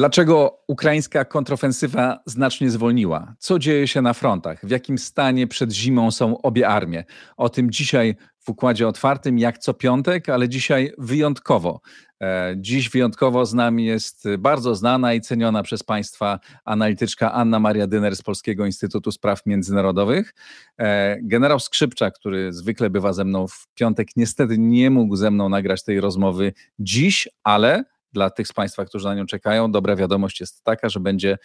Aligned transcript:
Dlaczego 0.00 0.62
ukraińska 0.68 1.24
kontrofensywa 1.24 2.18
znacznie 2.26 2.70
zwolniła? 2.70 3.34
Co 3.38 3.58
dzieje 3.58 3.88
się 3.88 4.02
na 4.02 4.12
frontach? 4.12 4.66
W 4.66 4.70
jakim 4.70 4.98
stanie 4.98 5.46
przed 5.46 5.72
zimą 5.72 6.10
są 6.10 6.42
obie 6.42 6.68
armie? 6.68 7.04
O 7.36 7.48
tym 7.48 7.70
dzisiaj 7.70 8.16
w 8.38 8.48
układzie 8.48 8.88
otwartym, 8.88 9.38
jak 9.38 9.58
co 9.58 9.74
piątek, 9.74 10.28
ale 10.28 10.48
dzisiaj 10.48 10.92
wyjątkowo. 10.98 11.80
E, 12.22 12.54
dziś 12.56 12.90
wyjątkowo 12.90 13.46
z 13.46 13.54
nami 13.54 13.86
jest 13.86 14.24
bardzo 14.38 14.74
znana 14.74 15.14
i 15.14 15.20
ceniona 15.20 15.62
przez 15.62 15.82
Państwa 15.82 16.40
analityczka 16.64 17.32
Anna 17.32 17.58
Maria 17.58 17.86
Dyner 17.86 18.16
z 18.16 18.22
Polskiego 18.22 18.66
Instytutu 18.66 19.12
Spraw 19.12 19.46
Międzynarodowych. 19.46 20.34
E, 20.78 21.16
generał 21.22 21.60
Skrzypcza, 21.60 22.10
który 22.10 22.52
zwykle 22.52 22.90
bywa 22.90 23.12
ze 23.12 23.24
mną 23.24 23.46
w 23.46 23.66
piątek, 23.74 24.08
niestety 24.16 24.58
nie 24.58 24.90
mógł 24.90 25.16
ze 25.16 25.30
mną 25.30 25.48
nagrać 25.48 25.84
tej 25.84 26.00
rozmowy 26.00 26.52
dziś, 26.78 27.28
ale 27.44 27.84
dla 28.12 28.30
tych 28.30 28.48
z 28.48 28.52
Państwa, 28.52 28.84
którzy 28.84 29.04
na 29.04 29.14
nią 29.14 29.26
czekają, 29.26 29.72
dobra 29.72 29.96
wiadomość 29.96 30.40
jest 30.40 30.64
taka, 30.64 30.88
że 30.88 31.00
będzie, 31.00 31.38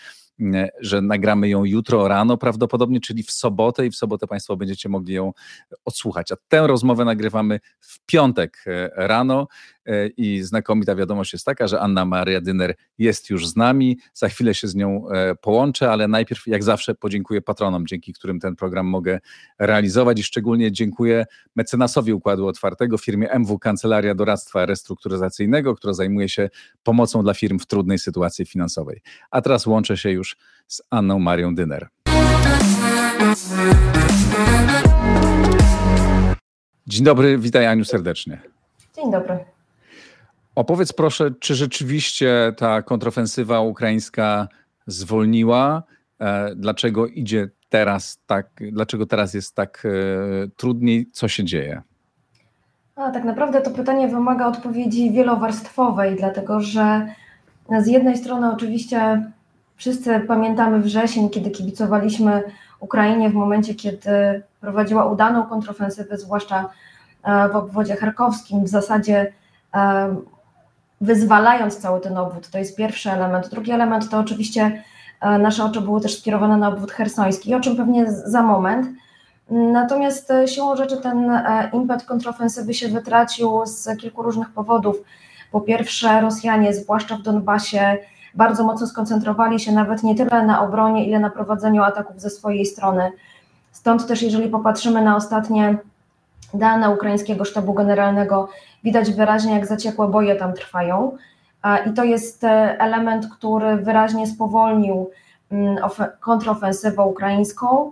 że 0.80 1.02
nagramy 1.02 1.49
ją 1.49 1.66
jutro 1.66 2.07
rano 2.07 2.38
prawdopodobnie, 2.38 2.99
czyli 2.99 3.23
w 3.23 3.31
sobotę 3.31 3.85
i 3.85 3.91
w 3.91 3.95
sobotę 3.95 4.27
Państwo 4.27 4.58
będziecie 4.58 4.89
mogli 4.89 5.13
ją 5.13 5.34
odsłuchać. 5.85 6.31
A 6.31 6.35
tę 6.48 6.67
rozmowę 6.67 7.05
nagrywamy 7.05 7.59
w 7.80 8.05
piątek 8.05 8.63
e, 8.67 8.89
rano. 8.95 9.48
E, 9.85 10.08
I 10.08 10.41
znakomita 10.41 10.95
wiadomość 10.95 11.34
jest 11.34 11.45
taka, 11.45 11.67
że 11.67 11.80
Anna 11.80 12.05
Maria 12.05 12.41
Dyner 12.41 12.75
jest 12.98 13.30
już 13.30 13.48
z 13.48 13.55
nami. 13.55 13.98
Za 14.13 14.30
chwilę 14.30 14.53
się 14.53 14.67
z 14.67 14.75
nią 14.75 15.09
e, 15.09 15.35
połączę, 15.35 15.91
ale 15.91 16.08
najpierw, 16.08 16.47
jak 16.47 16.64
zawsze, 16.64 16.95
podziękuję 16.95 17.42
patronom, 17.42 17.88
dzięki 17.88 18.14
którym 18.14 18.39
ten 18.39 18.55
program 18.55 18.86
mogę 18.86 19.20
realizować. 19.59 20.20
I 20.20 20.23
szczególnie 20.23 20.72
dziękuję 20.72 21.25
mecenasowi 21.55 22.14
Układu 22.14 22.47
Otwartego, 22.47 22.97
firmie 22.97 23.31
MW 23.31 23.59
Kancelaria 23.59 24.16
Doradztwa 24.16 24.66
Restrukturyzacyjnego, 24.66 25.75
która 25.75 25.94
zajmuje 25.94 26.30
się 26.30 26.49
pomocą 26.83 27.23
dla 27.23 27.33
firm 27.33 27.59
w 27.59 27.66
trudnej 27.66 27.99
sytuacji 27.99 28.45
finansowej. 28.45 29.02
A 29.31 29.42
teraz 29.42 29.67
łączę 29.67 29.97
się 29.97 30.11
już 30.11 30.25
z 30.68 30.81
Anną 30.90 31.20
Marią 31.20 31.56
Dyner. 31.56 31.88
Dzień 36.88 37.06
dobry, 37.06 37.38
witaj 37.38 37.66
Aniu 37.66 37.86
serdecznie. 37.86 38.42
Dzień 38.95 39.12
dobry. 39.12 39.40
Opowiedz 40.56 40.94
proszę, 40.94 41.32
czy 41.40 41.56
rzeczywiście 41.56 42.54
ta 42.58 42.82
kontrofensywa 42.82 43.62
ukraińska 43.62 44.48
zwolniła? 44.88 45.84
E, 46.20 46.56
dlaczego 46.56 47.08
idzie 47.08 47.50
teraz 47.70 48.20
tak, 48.28 48.48
dlaczego 48.72 49.06
teraz 49.06 49.34
jest 49.34 49.56
tak 49.56 49.84
e, 49.86 49.89
trudniej? 50.58 51.10
Co 51.12 51.28
się 51.28 51.44
dzieje? 51.44 51.82
A, 52.95 53.12
tak 53.12 53.23
naprawdę 53.23 53.62
to 53.62 53.72
pytanie 53.72 54.08
wymaga 54.08 54.48
odpowiedzi 54.48 55.12
wielowarstwowej, 55.12 56.16
dlatego 56.16 56.62
że 56.62 57.08
z 57.82 57.88
jednej 57.88 58.17
strony 58.17 58.52
oczywiście 58.54 59.32
wszyscy 59.76 60.20
pamiętamy 60.20 60.80
wrzesień, 60.80 61.30
kiedy 61.30 61.52
kibicowaliśmy 61.52 62.44
Ukrainie 62.80 63.30
w 63.30 63.34
momencie, 63.34 63.76
kiedy 63.76 64.44
prowadziła 64.62 65.06
udaną 65.06 65.44
kontrofensywę, 65.44 66.17
zwłaszcza 66.17 66.70
e, 67.23 67.50
w 67.50 67.56
obwodzie 67.56 67.95
charkowskim. 67.95 68.66
W 68.66 68.70
zasadzie 68.70 69.34
wyzwalając 71.02 71.78
cały 71.78 72.02
ten 72.02 72.17
obwód. 72.17 72.50
To 72.50 72.58
jest 72.58 72.78
pierwszy 72.78 73.12
element. 73.12 73.50
Drugi 73.50 73.72
element 73.72 74.09
to 74.09 74.20
oczywiście 74.20 74.84
e, 75.22 75.38
nasze 75.38 75.64
oczy 75.64 75.82
były 75.82 76.02
też 76.02 76.20
skierowane 76.20 76.58
na 76.58 76.67
obwód 76.67 76.92
hersoński, 76.92 77.56
o 77.56 77.60
czym 77.60 77.76
pewnie 77.76 78.12
za 78.12 78.44
moment. 78.44 78.88
Natomiast 79.50 80.32
e, 80.32 80.48
siłą 80.48 80.76
rzeczy 80.76 80.98
ten 80.98 81.30
e, 81.30 81.70
impet 81.73 82.04
kontrofensywy 82.04 82.73
się 82.73 82.88
wytracił 82.88 83.66
z 83.66 83.98
kilku 83.99 84.23
różnych 84.23 84.49
powodów. 84.49 84.95
Po 85.52 85.61
pierwsze, 85.61 86.22
Rosjanie, 86.22 86.73
zwłaszcza 86.73 87.17
w 87.17 87.22
Donbasie, 87.22 87.98
bardzo 88.36 88.64
mocno 88.64 88.88
skoncentrowali 88.88 89.60
się 89.60 89.72
nawet 89.72 90.04
nie 90.04 90.16
tyle 90.16 90.46
na 90.46 90.62
obronie, 90.62 91.06
ile 91.06 91.20
na 91.20 91.30
prowadzeniu 91.30 91.84
ataków 91.84 92.22
ze 92.22 92.30
swojej 92.30 92.66
strony. 92.66 93.12
Stąd 93.72 94.08
też, 94.08 94.22
jeżeli 94.22 94.50
popatrzymy 94.50 95.02
na 95.02 95.16
ostatnie 95.16 95.78
dane 96.54 96.90
ukraińskiego 96.90 97.46
sztabu 97.46 97.73
generalnego, 97.73 98.50
widać 98.84 99.12
wyraźnie, 99.12 99.54
jak 99.54 99.66
zaciekłe 99.66 100.08
boje 100.08 100.36
tam 100.36 100.54
trwają. 100.54 101.18
I 101.86 101.94
to 101.94 102.04
jest 102.04 102.44
e, 102.44 102.80
element, 102.80 103.28
który 103.32 103.78
wyraźnie 103.78 104.28
spowolnił 104.28 105.10
mm, 105.52 105.78
kontrofensywę 106.20 107.04
ukraińską. 107.04 107.92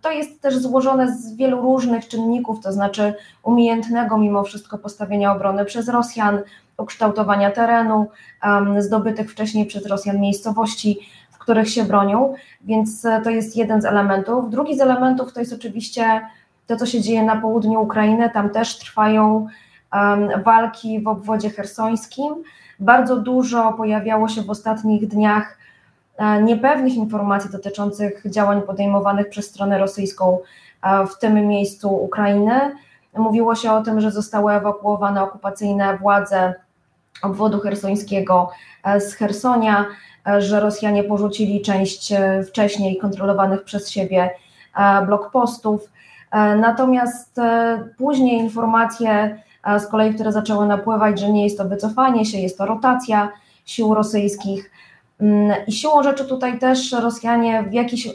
To 0.00 0.10
jest 0.10 0.40
też 0.40 0.58
złożone 0.58 1.16
z 1.16 1.36
wielu 1.36 1.62
różnych 1.62 2.08
czynników, 2.08 2.60
to 2.60 2.72
znaczy 2.72 3.14
umiejętnego 3.42 4.18
mimo 4.18 4.42
wszystko 4.42 4.78
postawienia 4.78 5.32
obrony 5.32 5.64
przez 5.64 5.88
Rosjan, 5.88 6.38
ukształtowania 6.76 7.50
terenu, 7.50 8.06
zdobytych 8.78 9.30
wcześniej 9.30 9.66
przez 9.66 9.86
Rosjan 9.86 10.20
miejscowości, 10.20 10.98
w 11.30 11.38
których 11.38 11.70
się 11.70 11.84
bronią, 11.84 12.34
więc 12.60 13.04
e, 13.04 13.20
to 13.20 13.30
jest 13.30 13.56
jeden 13.56 13.82
z 13.82 13.84
elementów. 13.84 14.50
Drugi 14.50 14.76
z 14.76 14.80
elementów 14.80 15.32
to 15.32 15.40
jest 15.40 15.52
oczywiście 15.52 16.20
to, 16.66 16.76
co 16.76 16.86
się 16.86 17.00
dzieje 17.00 17.22
na 17.22 17.36
południu 17.36 17.80
Ukrainy, 17.80 18.30
tam 18.30 18.50
też 18.50 18.78
trwają 18.78 19.48
walki 20.44 21.00
w 21.00 21.08
obwodzie 21.08 21.50
hersońskim. 21.50 22.34
Bardzo 22.80 23.16
dużo 23.16 23.72
pojawiało 23.72 24.28
się 24.28 24.42
w 24.42 24.50
ostatnich 24.50 25.08
dniach 25.08 25.58
e, 26.16 26.42
niepewnych 26.42 26.94
informacji 26.94 27.50
dotyczących 27.50 28.22
działań 28.26 28.62
podejmowanych 28.62 29.28
przez 29.28 29.46
stronę 29.46 29.78
rosyjską 29.78 30.38
e, 30.82 31.06
w 31.06 31.18
tym 31.18 31.46
miejscu 31.46 31.94
Ukrainy. 31.94 32.76
Mówiło 33.16 33.54
się 33.54 33.72
o 33.72 33.82
tym, 33.82 34.00
że 34.00 34.10
zostały 34.10 34.52
ewakuowane 34.52 35.22
okupacyjne 35.22 35.98
władze 35.98 36.54
obwodu 37.22 37.60
hersońskiego 37.60 38.50
e, 38.84 39.00
z 39.00 39.14
Hersonia, 39.14 39.86
że 40.38 40.60
Rosjanie 40.60 41.04
porzucili 41.04 41.60
część 41.60 42.12
wcześniej 42.48 42.98
kontrolowanych 42.98 43.64
przez 43.64 43.90
siebie 43.90 44.30
blokpostów. 45.06 45.90
Natomiast 46.56 47.40
później 47.98 48.38
informacje 48.38 49.42
z 49.78 49.86
kolei, 49.86 50.14
które 50.14 50.32
zaczęły 50.32 50.66
napływać, 50.66 51.20
że 51.20 51.30
nie 51.30 51.44
jest 51.44 51.58
to 51.58 51.64
wycofanie 51.64 52.24
się, 52.24 52.38
jest 52.38 52.58
to 52.58 52.66
rotacja 52.66 53.32
sił 53.64 53.94
rosyjskich. 53.94 54.70
Mm, 55.20 55.52
I 55.66 55.72
siłą 55.72 56.02
rzeczy 56.02 56.24
tutaj 56.24 56.58
też 56.58 56.92
Rosjanie 56.92 57.62
w 57.62 57.72
jakiś 57.72 58.08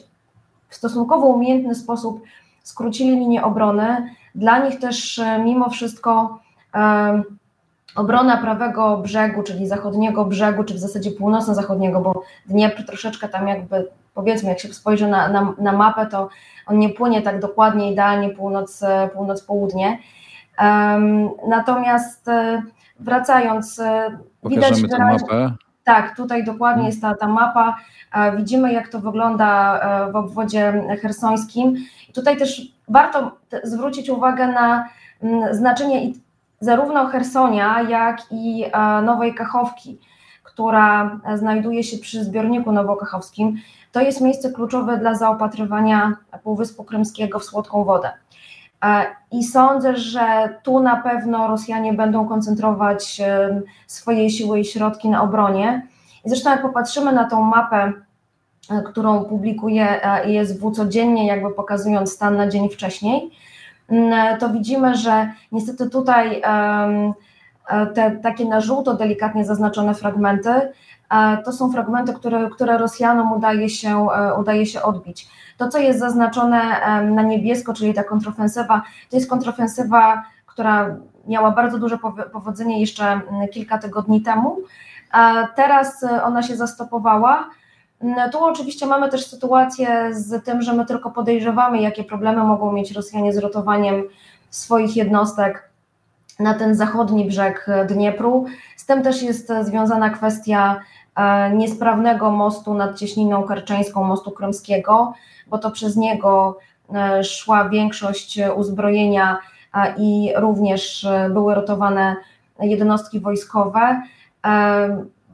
stosunkowo 0.69 1.27
umiejętny 1.27 1.75
sposób 1.75 2.23
skrócili 2.63 3.11
linię 3.11 3.43
obrony. 3.43 4.15
Dla 4.37 4.59
nich 4.59 4.79
też 4.79 5.19
e, 5.19 5.39
mimo 5.39 5.69
wszystko 5.69 6.39
e, 6.75 7.21
obrona 7.95 8.37
prawego 8.37 8.97
brzegu, 8.97 9.43
czyli 9.43 9.67
zachodniego 9.67 10.25
brzegu, 10.25 10.63
czy 10.63 10.73
w 10.73 10.79
zasadzie 10.79 11.11
północno-zachodniego, 11.11 12.01
bo 12.01 12.23
Dniepr 12.45 12.85
troszeczkę 12.85 13.29
tam 13.29 13.47
jakby, 13.47 13.87
powiedzmy, 14.13 14.49
jak 14.49 14.59
się 14.59 14.73
spojrzy 14.73 15.07
na, 15.07 15.29
na, 15.29 15.53
na 15.57 15.71
mapę, 15.71 16.05
to 16.05 16.29
on 16.67 16.79
nie 16.79 16.89
płynie 16.89 17.21
tak 17.21 17.39
dokładnie, 17.39 17.91
idealnie 17.91 18.29
północ, 18.29 18.83
e, 18.83 19.09
północ-południe. 19.13 19.97
Natomiast 21.47 22.27
e, 22.27 22.61
wracając, 22.99 23.79
e, 23.79 24.17
Pokażemy 24.41 24.65
widać 24.65 24.81
wyraźnie, 24.81 25.27
mapę. 25.27 25.53
Tak, 25.83 26.17
tutaj 26.17 26.43
dokładnie 26.43 26.83
hmm. 26.83 26.91
jest 26.91 27.01
ta, 27.01 27.15
ta 27.15 27.27
mapa. 27.27 27.77
Widzimy, 28.37 28.73
jak 28.73 28.87
to 28.87 28.99
wygląda 28.99 29.79
w 30.11 30.15
obwodzie 30.15 30.83
hersońskim. 31.01 31.75
Tutaj 32.13 32.37
też 32.37 32.76
warto 32.87 33.31
zwrócić 33.63 34.09
uwagę 34.09 34.47
na 34.47 34.89
mm, 35.21 35.55
znaczenie 35.55 36.11
zarówno 36.59 37.05
Hersonia, 37.05 37.81
jak 37.81 38.21
i 38.31 38.65
Nowej 39.03 39.35
Kachowki, 39.35 39.99
która 40.43 41.19
znajduje 41.35 41.83
się 41.83 41.97
przy 41.97 42.23
zbiorniku 42.23 42.71
nowokachowskim. 42.71 43.57
To 43.91 44.01
jest 44.01 44.21
miejsce 44.21 44.51
kluczowe 44.51 44.97
dla 44.97 45.15
zaopatrywania 45.15 46.17
Półwyspu 46.43 46.83
Krymskiego 46.83 47.39
w 47.39 47.43
słodką 47.43 47.83
wodę. 47.83 48.11
E, 48.85 49.05
I 49.31 49.43
sądzę, 49.43 49.97
że 49.97 50.55
tu 50.63 50.79
na 50.79 50.95
pewno 50.95 51.47
Rosjanie 51.47 51.93
będą 51.93 52.27
koncentrować 52.27 53.21
swoje 53.87 54.29
siły 54.29 54.59
i 54.59 54.65
środki 54.65 55.09
na 55.09 55.23
obronie. 55.23 55.87
I 56.25 56.29
zresztą, 56.29 56.49
jak 56.49 56.61
popatrzymy 56.61 57.11
na 57.11 57.29
tą 57.29 57.41
mapę, 57.43 57.77
e, 57.77 57.93
którą 58.85 59.25
publikuje 59.25 60.01
ISW 60.27 60.71
codziennie, 60.71 61.27
jakby 61.27 61.51
pokazując 61.51 62.13
stan 62.13 62.37
na 62.37 62.47
dzień 62.47 62.69
wcześniej, 62.69 63.31
to 64.39 64.49
widzimy, 64.49 64.95
że 64.95 65.31
niestety 65.51 65.89
tutaj 65.89 66.41
e, 66.45 67.13
te 67.95 68.11
takie 68.11 68.45
na 68.45 68.61
żółto 68.61 68.93
delikatnie 68.93 69.45
zaznaczone 69.45 69.95
fragmenty 69.95 70.71
to 71.45 71.51
są 71.51 71.71
fragmenty, 71.71 72.13
które, 72.13 72.49
które 72.49 72.77
Rosjanom 72.77 73.31
udaje 73.31 73.69
się, 73.69 74.07
udaje 74.39 74.65
się 74.65 74.81
odbić. 74.81 75.27
To, 75.57 75.69
co 75.69 75.79
jest 75.79 75.99
zaznaczone 75.99 76.61
na 77.03 77.21
niebiesko, 77.21 77.73
czyli 77.73 77.93
ta 77.93 78.03
kontrofensywa, 78.03 78.81
to 79.09 79.17
jest 79.17 79.29
kontrofensywa, 79.29 80.23
która 80.45 80.95
miała 81.27 81.51
bardzo 81.51 81.77
duże 81.77 81.97
powodzenie 82.33 82.79
jeszcze 82.81 83.05
mm, 83.05 83.47
kilka 83.53 83.77
tygodni 83.77 84.21
temu. 84.21 84.57
Teraz 85.55 86.03
e, 86.03 86.23
ona 86.23 86.43
się 86.43 86.55
zastopowała. 86.55 87.49
Mm, 88.01 88.31
tu 88.31 88.43
oczywiście 88.43 88.85
mamy 88.85 89.09
też 89.09 89.27
sytuację 89.27 90.09
z 90.13 90.45
tym, 90.45 90.61
że 90.61 90.73
my 90.73 90.85
tylko 90.85 91.11
podejrzewamy, 91.11 91.81
jakie 91.81 92.03
problemy 92.03 92.43
mogą 92.43 92.71
mieć 92.71 92.91
Rosjanie 92.91 93.33
z 93.33 93.37
rotowaniem 93.37 94.03
swoich 94.49 94.95
jednostek 94.95 95.69
na 96.39 96.53
ten 96.53 96.75
zachodni 96.75 97.25
brzeg 97.25 97.67
Dniepru. 97.87 98.45
Z 98.75 98.85
tym 98.85 99.03
też 99.03 99.23
jest 99.23 99.51
związana 99.61 100.09
kwestia 100.09 100.81
niesprawnego 101.53 102.31
mostu 102.31 102.73
nad 102.73 102.99
cieśniną 102.99 103.43
kerczeńską, 103.43 104.03
mostu 104.03 104.31
krymskiego, 104.31 105.13
bo 105.47 105.57
to 105.57 105.71
przez 105.71 105.95
niego 105.95 106.57
szła 107.23 107.69
większość 107.69 108.39
uzbrojenia 108.55 109.37
i 109.97 110.33
również 110.35 111.07
były 111.29 111.55
rotowane 111.55 112.15
jednostki 112.59 113.19
wojskowe, 113.19 114.01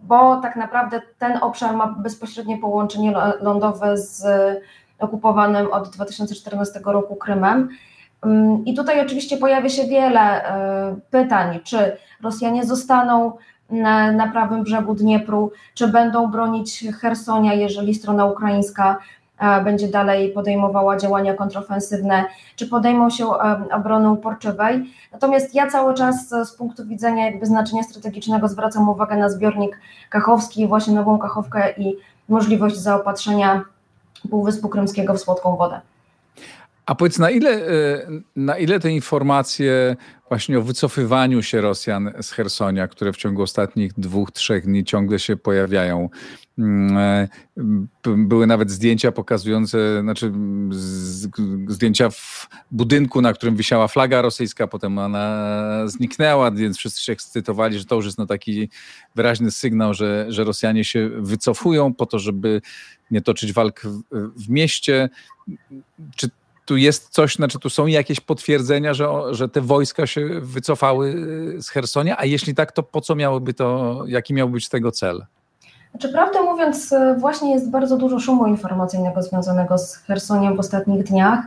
bo 0.08 0.42
tak 0.42 0.56
naprawdę 0.56 1.02
ten 1.20 1.38
obszar 1.42 1.76
ma 1.76 1.88
bezpośrednie 1.88 2.58
połączenie 2.58 3.14
lądowe 3.42 3.98
z 3.98 4.26
okupowanym 5.00 5.72
od 5.72 5.90
2014 5.90 6.80
roku 6.86 7.16
Krymem. 7.16 7.70
Mm, 8.22 8.66
I 8.66 8.74
tutaj 8.74 9.02
oczywiście 9.02 9.38
pojawia 9.38 9.70
się 9.70 9.84
wiele 9.88 10.22
e, 10.22 10.96
pytań, 11.12 11.60
czy 11.64 11.98
Rosjanie 12.24 12.66
zostaną 12.66 13.32
na, 13.70 14.12
na 14.12 14.32
prawym 14.32 14.64
brzegu 14.64 14.94
Dniepru, 14.94 15.52
czy 15.74 15.88
będą 15.88 16.28
bronić 16.28 16.84
Hersonia, 17.02 17.54
jeżeli 17.54 17.96
strona 17.96 18.26
ukraińska 18.26 18.98
będzie 19.64 19.88
dalej 19.88 20.30
podejmowała 20.30 20.98
działania 20.98 21.34
kontrofensywne, 21.34 22.26
czy 22.56 22.68
podejmą 22.68 23.10
się 23.10 23.26
e, 23.26 23.66
obrony 23.76 24.12
uporczywej. 24.12 24.94
Natomiast 25.12 25.56
ja 25.56 25.72
cały 25.72 25.94
czas 25.94 26.30
z 26.30 26.52
punktu 26.52 26.86
widzenia 26.86 27.26
jakby 27.26 27.46
znaczenia 27.46 27.84
strategicznego 27.84 28.48
zwracam 28.48 28.90
uwagę 28.90 29.18
na 29.18 29.30
zbiornik 29.30 29.80
kachowski, 30.10 30.68
właśnie 30.68 30.94
nową 30.94 31.20
kachowkę 31.20 31.74
i 31.78 31.98
możliwość 32.30 32.78
zaopatrzenia 32.78 33.64
Półwyspu 34.30 34.70
Krymskiego 34.70 35.14
w 35.14 35.20
słodką 35.20 35.56
wodę. 35.56 35.82
A 36.86 36.96
powiedz, 36.96 37.20
na 37.20 37.30
ile, 37.30 37.50
e, 37.50 38.08
na 38.36 38.58
ile 38.58 38.80
te 38.80 38.92
informacje 38.92 39.96
właśnie 40.30 40.60
o 40.60 40.62
wycofywaniu 40.62 41.44
się 41.44 41.62
Rosjan 41.62 42.14
z 42.22 42.32
Hersonia, 42.32 42.88
które 42.88 43.14
w 43.14 43.18
ciągu 43.18 43.42
ostatnich 43.42 43.94
dwóch, 43.98 44.32
trzech 44.32 44.66
dni 44.66 44.84
ciągle 44.84 45.20
się 45.20 45.38
pojawiają, 45.38 46.10
mm, 46.58 46.98
e, 46.98 47.28
były 48.06 48.48
nawet 48.48 48.72
zdjęcia 48.72 49.12
pokazujące, 49.12 50.02
znaczy 50.02 50.32
zdjęcia 51.68 52.10
w 52.10 52.48
budynku, 52.72 53.22
na 53.22 53.34
którym 53.34 53.56
wisiała 53.56 53.88
flaga 53.88 54.22
rosyjska, 54.22 54.68
potem 54.68 54.98
ona 54.98 55.64
zniknęła, 55.86 56.52
więc 56.52 56.78
wszyscy 56.78 57.04
się 57.04 57.14
ekscytowali, 57.14 57.80
że 57.80 57.86
to 57.86 57.96
już 57.96 58.06
jest 58.06 58.18
no 58.18 58.26
taki 58.26 58.70
wyraźny 59.16 59.52
sygnał, 59.52 59.94
że, 59.94 60.26
że 60.30 60.44
Rosjanie 60.44 60.84
się 60.84 61.10
wycofują 61.10 61.94
po 61.94 62.06
to, 62.06 62.20
żeby 62.20 62.62
nie 63.12 63.22
toczyć 63.22 63.54
walk 63.54 63.82
w, 63.82 64.02
w 64.46 64.50
mieście. 64.50 65.10
Czy 66.16 66.30
tu 66.66 66.78
jest 66.78 67.10
coś, 67.10 67.36
znaczy 67.36 67.60
tu 67.60 67.70
są 67.70 67.86
jakieś 67.86 68.20
potwierdzenia, 68.20 68.94
że, 68.94 69.08
że 69.32 69.50
te 69.50 69.62
wojska 69.62 70.08
się 70.08 70.28
wycofały 70.42 71.08
y, 71.58 71.62
z 71.62 71.70
Hersonia, 71.70 72.18
a 72.20 72.26
jeśli 72.26 72.56
tak, 72.56 72.72
to 72.72 72.84
po 72.84 73.02
co 73.02 73.16
miałoby 73.16 73.54
to, 73.54 74.00
jaki 74.08 74.34
miał 74.34 74.50
być 74.50 74.70
tego 74.70 74.92
cel? 74.92 75.26
Znaczy, 75.92 76.10
prawdę 76.10 76.44
mówiąc, 76.44 76.92
y, 76.92 77.16
właśnie 77.20 77.54
jest 77.54 77.70
bardzo 77.70 77.98
dużo 77.98 78.20
szumu 78.20 78.48
informacyjnego 78.48 79.24
związanego 79.24 79.78
z 79.78 79.96
Hersoniem 79.96 80.56
w 80.56 80.60
ostatnich 80.60 81.04
dniach. 81.04 81.40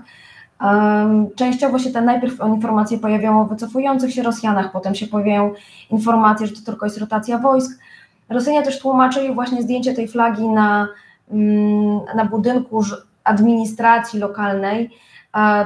Częściowo 1.36 1.78
się 1.78 1.90
te 1.90 2.02
najpierw 2.02 2.34
informacje 2.46 2.98
pojawiają 2.98 3.40
o 3.40 3.44
wycofujących 3.44 4.14
się 4.14 4.22
Rosjanach, 4.22 4.72
potem 4.72 4.94
się 4.94 5.06
pojawiają 5.06 5.54
informacje, 5.90 6.46
że 6.46 6.52
to 6.52 6.60
tylko 6.66 6.86
jest 6.86 6.98
rotacja 6.98 7.38
wojsk. 7.38 7.80
Rosjanie 8.28 8.62
też 8.62 8.78
tłumaczyli 8.78 9.34
właśnie 9.34 9.62
zdjęcie 9.62 9.94
tej 9.94 10.08
flagi 10.08 10.48
na, 10.48 10.88
mm, 11.30 12.00
na 12.16 12.24
budynku 12.24 12.82
administracji 13.26 14.20
lokalnej, 14.20 14.90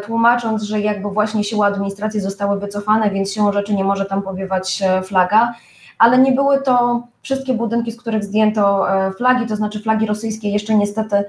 tłumacząc, 0.05 0.62
że 0.62 0.81
jakby 0.81 1.11
właśnie 1.11 1.45
siły 1.45 1.67
administracji 1.67 2.21
zostały 2.21 2.61
wycofane, 2.61 3.11
więc 3.11 3.33
siłą 3.33 3.53
rzeczy 3.53 3.75
nie 3.75 3.85
może 3.85 4.07
tam 4.07 4.23
powiewać 4.23 4.83
e, 4.83 5.03
flaga, 5.03 5.55
ale 5.99 6.19
nie 6.19 6.33
były 6.33 6.62
to 6.62 7.03
wszystkie 7.23 7.55
budynki, 7.55 7.93
z 7.93 8.01
których 8.01 8.25
zdjęto 8.25 8.91
e, 8.91 9.12
flagi, 9.12 9.47
to 9.47 9.57
znaczy 9.57 9.81
flagi 9.81 10.07
rosyjskie 10.07 10.51
jeszcze 10.51 10.75
niestety 10.75 11.25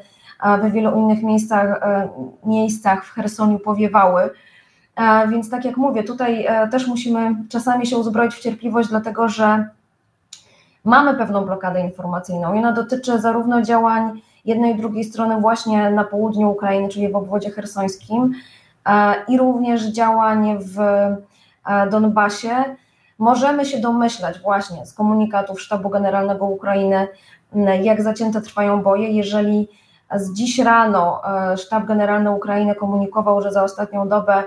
we 0.62 0.72
wielu 0.72 0.98
innych 0.98 1.24
miejscach, 1.24 1.84
e, 1.84 2.10
miejscach 2.46 3.06
w 3.06 3.12
Chersoniu 3.14 3.60
powiewały. 3.60 4.30
Więc 5.30 5.50
tak 5.50 5.66
jak 5.66 5.78
mówię, 5.78 6.04
tutaj 6.04 6.48
też 6.72 6.88
musimy 6.88 7.36
czasami 7.50 7.88
się 7.88 7.98
uzbroić 7.98 8.36
w 8.36 8.40
cierpliwość, 8.40 8.90
dlatego 8.90 9.30
że 9.30 9.66
mamy 10.86 11.14
pewną 11.14 11.46
blokadę 11.46 11.82
informacyjną 11.82 12.54
i 12.54 12.58
ona 12.58 12.72
dotyczy 12.72 13.20
zarówno 13.20 13.62
działań 13.62 14.22
jednej 14.46 14.74
i 14.74 14.78
drugiej 14.78 15.04
strony 15.04 15.42
właśnie 15.42 15.90
na 15.90 16.04
południu 16.04 16.50
Ukrainy, 16.50 16.90
czyli 16.90 17.10
w 17.12 17.16
obwodzie 17.16 17.52
hersońskim 17.52 18.34
e, 18.86 19.16
i 19.28 19.38
również 19.38 19.84
działań 19.84 20.58
w 20.60 20.80
e, 20.80 21.90
Donbasie. 21.90 22.56
Możemy 23.20 23.66
się 23.66 23.80
domyślać 23.80 24.40
właśnie 24.40 24.86
z 24.86 24.94
komunikatów 24.94 25.62
Sztabu 25.62 25.90
Generalnego 25.90 26.46
Ukrainy, 26.46 27.08
jak 27.82 28.02
zacięte 28.02 28.42
trwają 28.42 28.82
boje. 28.82 29.10
Jeżeli 29.10 29.68
z 30.16 30.34
dziś 30.34 30.60
rano 30.60 31.22
e, 31.52 31.58
Sztab 31.58 31.86
Generalny 31.86 32.32
Ukrainy 32.32 32.76
komunikował, 32.76 33.42
że 33.42 33.52
za 33.52 33.64
ostatnią 33.64 34.08
dobę 34.08 34.44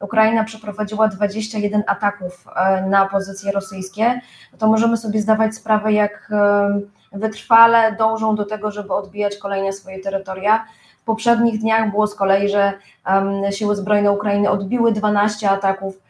Ukraina 0.00 0.44
przeprowadziła 0.44 1.08
21 1.08 1.82
ataków 1.86 2.46
na 2.86 3.06
pozycje 3.06 3.52
rosyjskie, 3.52 4.20
to 4.58 4.66
możemy 4.66 4.96
sobie 4.96 5.20
zdawać 5.20 5.54
sprawę, 5.54 5.92
jak 5.92 6.30
wytrwale 7.12 7.96
dążą 7.98 8.36
do 8.36 8.44
tego, 8.44 8.70
żeby 8.70 8.94
odbijać 8.94 9.36
kolejne 9.36 9.72
swoje 9.72 9.98
terytoria. 9.98 10.64
W 11.02 11.04
poprzednich 11.04 11.60
dniach 11.60 11.90
było 11.90 12.06
z 12.06 12.14
kolei, 12.14 12.48
że 12.48 12.72
um, 13.06 13.52
siły 13.52 13.76
zbrojne 13.76 14.12
Ukrainy 14.12 14.50
odbiły 14.50 14.92
12 14.92 15.50
ataków 15.50 16.00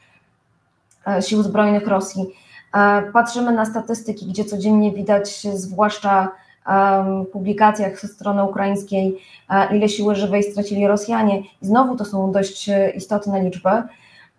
e, 1.07 1.23
sił 1.23 1.43
zbrojnych 1.43 1.87
Rosji. 1.87 2.27
E, 2.75 3.03
patrzymy 3.13 3.53
na 3.53 3.65
statystyki, 3.65 4.27
gdzie 4.27 4.45
codziennie 4.45 4.93
widać, 4.93 5.41
zwłaszcza 5.55 6.29
publikacjach 7.33 8.01
ze 8.01 8.09
strony 8.09 8.45
ukraińskiej, 8.45 9.19
e, 9.51 9.77
ile 9.77 9.89
siły 9.89 10.15
żywej 10.15 10.43
stracili 10.43 10.87
Rosjanie. 10.87 11.41
I 11.41 11.67
znowu 11.67 11.97
to 11.97 12.05
są 12.05 12.33
dość 12.33 12.71
istotne 12.95 13.43
liczby. 13.43 13.71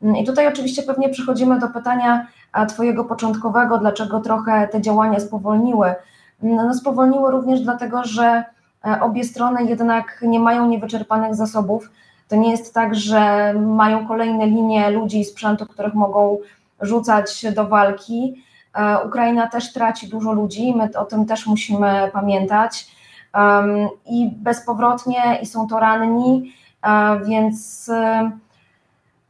Mm, 0.01 0.15
I 0.15 0.25
tutaj 0.25 0.47
oczywiście 0.47 0.83
pewnie 0.83 1.09
przechodzimy 1.09 1.59
do 1.59 1.67
pytania 1.67 2.27
Twojego 2.67 3.05
początkowego, 3.05 3.77
dlaczego 3.77 4.19
trochę 4.19 4.67
te 4.67 4.81
działania 4.81 5.19
spowolniły 5.19 5.95
no, 6.41 6.73
spowolniło 6.73 7.31
również 7.31 7.61
dlatego, 7.61 8.03
że 8.03 8.43
e, 8.85 9.01
obie 9.01 9.23
strony 9.23 9.63
jednak 9.63 10.19
nie 10.21 10.39
mają 10.39 10.67
niewyczerpanych 10.67 11.35
zasobów. 11.35 11.89
To 12.27 12.35
nie 12.35 12.51
jest 12.51 12.73
tak, 12.73 12.95
że 12.95 13.53
mają 13.53 14.07
kolejne 14.07 14.45
linie 14.45 14.89
ludzi 14.89 15.19
i 15.19 15.25
sprzętu, 15.25 15.65
których 15.65 15.93
mogą 15.93 16.37
rzucać 16.81 17.45
do 17.55 17.67
walki. 17.67 18.43
E, 18.73 19.07
Ukraina 19.07 19.47
też 19.47 19.73
traci 19.73 20.07
dużo 20.07 20.33
ludzi, 20.33 20.73
my 20.75 20.89
o 20.97 21.05
tym 21.05 21.25
też 21.25 21.47
musimy 21.47 22.09
pamiętać. 22.13 22.99
I 24.05 24.29
bezpowrotnie, 24.31 25.39
i 25.41 25.45
są 25.45 25.67
to 25.67 25.79
ranni, 25.79 26.53
e, 26.83 27.19
więc 27.25 27.89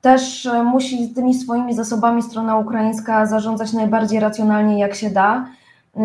też 0.01 0.49
musi 0.65 1.13
tymi 1.13 1.33
swoimi 1.33 1.73
zasobami 1.73 2.23
strona 2.23 2.57
ukraińska 2.57 3.25
zarządzać 3.25 3.73
najbardziej 3.73 4.19
racjonalnie, 4.19 4.79
jak 4.79 4.95
się 4.95 5.09
da. 5.09 5.45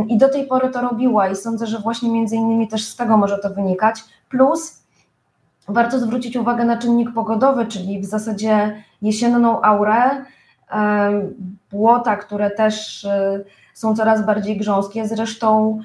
I 0.09 0.19
do 0.19 0.29
tej 0.29 0.47
pory 0.47 0.69
to 0.69 0.81
robiła 0.81 1.29
i 1.29 1.37
sądzę, 1.37 1.67
że 1.67 1.79
właśnie 1.79 2.11
między 2.11 2.37
innymi 2.37 2.69
też 2.69 2.85
z 2.85 2.97
tego 2.97 3.17
może 3.17 3.39
to 3.39 3.51
wynikać. 3.51 4.05
Plus 4.29 4.83
warto 5.69 5.99
zwrócić 5.99 6.37
uwagę 6.37 6.65
na 6.65 6.77
czynnik 6.77 7.13
pogodowy, 7.15 7.67
czyli 7.67 8.01
w 8.01 8.05
zasadzie 8.05 8.83
jesienną 9.03 9.63
aurę, 9.63 10.25
błota, 11.71 12.17
które 12.17 12.51
też 12.51 13.05
e, 13.05 13.41
są 13.75 13.97
coraz 13.97 14.27
bardziej 14.27 14.57
grząskie. 14.57 15.09
Zresztą 15.09 15.81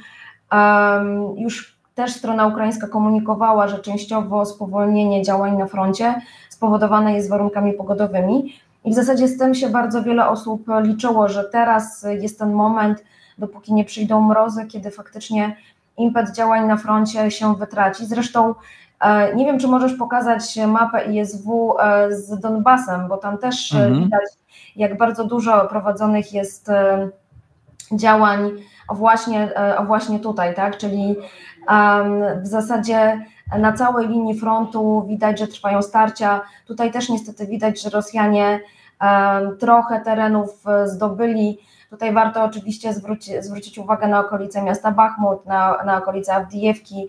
już 1.37 1.79
też 1.95 2.13
strona 2.13 2.47
ukraińska 2.47 2.87
komunikowała, 2.87 3.67
że 3.67 3.79
częściowo 3.79 4.45
spowolnienie 4.45 5.23
działań 5.23 5.57
na 5.57 5.65
froncie 5.65 6.21
spowodowane 6.49 7.13
jest 7.13 7.29
warunkami 7.29 7.73
pogodowymi. 7.73 8.53
I 8.85 8.91
w 8.91 8.93
zasadzie 8.93 9.27
z 9.27 9.37
tym 9.37 9.55
się 9.55 9.69
bardzo 9.69 10.03
wiele 10.03 10.29
osób 10.29 10.65
liczyło, 10.81 11.27
że 11.27 11.43
teraz 11.43 12.05
jest 12.19 12.39
ten 12.39 12.53
moment, 12.53 13.03
dopóki 13.39 13.73
nie 13.73 13.85
przyjdą 13.85 14.21
mrozy, 14.21 14.65
kiedy 14.65 14.91
faktycznie 14.91 15.55
impet 15.97 16.35
działań 16.35 16.67
na 16.67 16.77
froncie 16.77 17.31
się 17.31 17.55
wytraci. 17.55 18.05
Zresztą 18.05 18.55
e, 18.99 19.35
nie 19.35 19.45
wiem, 19.45 19.59
czy 19.59 19.67
możesz 19.67 19.93
pokazać 19.93 20.57
mapę 20.67 21.05
ISW 21.05 21.75
e, 21.79 22.15
z 22.15 22.39
Donbasem, 22.39 23.07
bo 23.07 23.17
tam 23.17 23.37
też 23.37 23.73
e, 23.73 23.77
mhm. 23.77 24.03
widać, 24.03 24.29
jak 24.75 24.97
bardzo 24.97 25.25
dużo 25.25 25.67
prowadzonych 25.67 26.33
jest 26.33 26.71
działań 27.91 28.51
właśnie, 28.89 29.51
właśnie 29.87 30.19
tutaj, 30.19 30.55
tak? 30.55 30.77
Czyli 30.77 31.15
w 32.41 32.47
zasadzie 32.47 33.25
na 33.57 33.73
całej 33.73 34.07
linii 34.07 34.39
frontu 34.39 35.05
widać, 35.07 35.39
że 35.39 35.47
trwają 35.47 35.81
starcia. 35.81 36.41
Tutaj 36.67 36.91
też 36.91 37.09
niestety 37.09 37.47
widać, 37.47 37.81
że 37.81 37.89
Rosjanie 37.89 38.59
trochę 39.59 40.01
terenów 40.01 40.63
zdobyli. 40.85 41.59
Tutaj 41.89 42.13
warto 42.13 42.43
oczywiście 42.43 42.93
zwrócić, 42.93 43.43
zwrócić 43.43 43.77
uwagę 43.77 44.07
na 44.07 44.19
okolice 44.19 44.61
miasta 44.61 44.91
Bachmut, 44.91 45.45
na, 45.45 45.83
na 45.85 45.97
okolice 45.97 46.35
Awdijewki, 46.35 47.07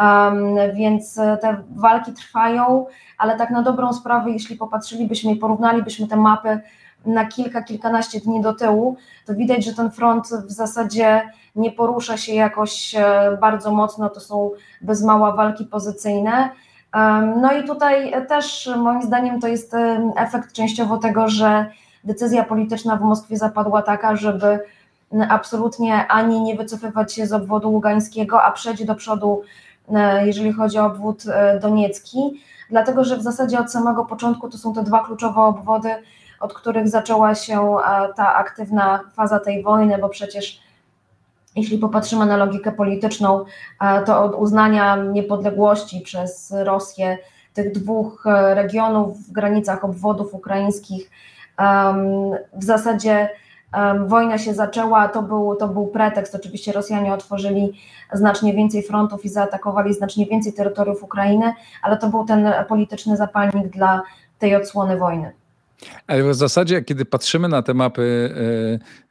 um, 0.00 0.56
więc 0.74 1.14
te 1.14 1.56
walki 1.76 2.12
trwają, 2.12 2.86
ale 3.18 3.36
tak 3.36 3.50
na 3.50 3.62
dobrą 3.62 3.92
sprawę, 3.92 4.30
jeśli 4.30 4.56
popatrzylibyśmy 4.56 5.32
i 5.32 5.36
porównalibyśmy 5.36 6.08
te 6.08 6.16
mapy, 6.16 6.60
na 7.06 7.26
kilka, 7.26 7.62
kilkanaście 7.62 8.20
dni 8.20 8.40
do 8.40 8.54
tyłu, 8.54 8.96
to 9.26 9.34
widać, 9.34 9.64
że 9.64 9.74
ten 9.74 9.90
front 9.90 10.26
w 10.26 10.50
zasadzie 10.50 11.22
nie 11.56 11.72
porusza 11.72 12.16
się 12.16 12.34
jakoś 12.34 12.94
bardzo 13.40 13.72
mocno, 13.72 14.08
to 14.08 14.20
są 14.20 14.50
bez 14.80 15.02
mała 15.02 15.32
walki 15.32 15.64
pozycyjne. 15.64 16.50
No 17.36 17.52
i 17.52 17.64
tutaj 17.64 18.12
też 18.28 18.70
moim 18.76 19.02
zdaniem 19.02 19.40
to 19.40 19.48
jest 19.48 19.72
efekt 20.16 20.52
częściowo 20.52 20.98
tego, 20.98 21.28
że 21.28 21.66
decyzja 22.04 22.44
polityczna 22.44 22.96
w 22.96 23.00
Moskwie 23.00 23.36
zapadła 23.36 23.82
taka, 23.82 24.16
żeby 24.16 24.58
absolutnie 25.28 26.06
ani 26.06 26.40
nie 26.40 26.56
wycofywać 26.56 27.14
się 27.14 27.26
z 27.26 27.32
obwodu 27.32 27.72
ługańskiego, 27.72 28.42
a 28.42 28.52
przejść 28.52 28.84
do 28.84 28.94
przodu, 28.94 29.42
jeżeli 30.24 30.52
chodzi 30.52 30.78
o 30.78 30.86
obwód 30.86 31.22
e, 31.26 31.60
doniecki, 31.60 32.42
dlatego 32.70 33.04
że 33.04 33.16
w 33.16 33.22
zasadzie 33.22 33.58
od 33.60 33.72
samego 33.72 34.04
początku 34.04 34.48
to 34.48 34.58
są 34.58 34.74
te 34.74 34.82
dwa 34.82 35.04
kluczowe 35.04 35.40
obwody, 35.40 35.90
od 36.40 36.54
których 36.54 36.88
zaczęła 36.88 37.34
się 37.34 37.76
e, 37.78 38.14
ta 38.16 38.34
aktywna 38.34 39.00
faza 39.12 39.40
tej 39.40 39.62
wojny, 39.62 39.98
bo 39.98 40.08
przecież 40.08 40.63
jeśli 41.56 41.78
popatrzymy 41.78 42.26
na 42.26 42.36
logikę 42.36 42.72
polityczną, 42.72 43.44
to 44.06 44.24
od 44.24 44.34
uznania 44.34 44.96
niepodległości 44.96 46.00
przez 46.00 46.54
Rosję 46.64 47.18
tych 47.54 47.72
dwóch 47.72 48.24
regionów 48.54 49.18
w 49.28 49.32
granicach 49.32 49.84
obwodów 49.84 50.34
ukraińskich 50.34 51.10
w 52.52 52.64
zasadzie 52.64 53.28
wojna 54.06 54.38
się 54.38 54.54
zaczęła, 54.54 55.08
to 55.08 55.22
był, 55.22 55.56
to 55.56 55.68
był 55.68 55.86
pretekst. 55.86 56.34
Oczywiście 56.34 56.72
Rosjanie 56.72 57.14
otworzyli 57.14 57.72
znacznie 58.12 58.54
więcej 58.54 58.82
frontów 58.82 59.24
i 59.24 59.28
zaatakowali 59.28 59.94
znacznie 59.94 60.26
więcej 60.26 60.52
terytoriów 60.52 61.02
Ukrainy, 61.02 61.52
ale 61.82 61.96
to 61.96 62.08
był 62.08 62.24
ten 62.24 62.52
polityczny 62.68 63.16
zapalnik 63.16 63.68
dla 63.68 64.02
tej 64.38 64.56
odsłony 64.56 64.96
wojny. 64.96 65.32
Ale 66.06 66.24
w 66.24 66.34
zasadzie, 66.34 66.82
kiedy 66.82 67.04
patrzymy 67.04 67.48
na 67.48 67.62
te 67.62 67.74
mapy 67.74 68.34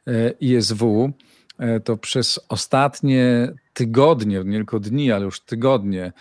e, 0.06 0.12
e, 0.12 0.30
ISW, 0.40 1.04
e, 1.04 1.12
to 1.84 1.96
przez 1.96 2.40
ostatnie 2.48 3.52
tygodnie, 3.72 4.42
nie 4.44 4.56
tylko 4.56 4.80
dni, 4.80 5.12
ale 5.12 5.24
już 5.24 5.40
tygodnie, 5.40 6.12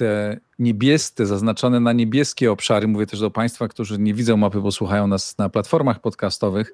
te 0.00 0.40
niebieskie, 0.58 1.26
zaznaczone 1.26 1.80
na 1.80 1.92
niebieskie 1.92 2.52
obszary, 2.52 2.88
mówię 2.88 3.06
też 3.06 3.20
do 3.20 3.30
Państwa, 3.30 3.68
którzy 3.68 3.98
nie 3.98 4.14
widzą 4.14 4.36
mapy, 4.36 4.60
bo 4.60 4.72
słuchają 4.72 5.06
nas 5.06 5.38
na 5.38 5.48
platformach 5.48 6.00
podcastowych, 6.00 6.72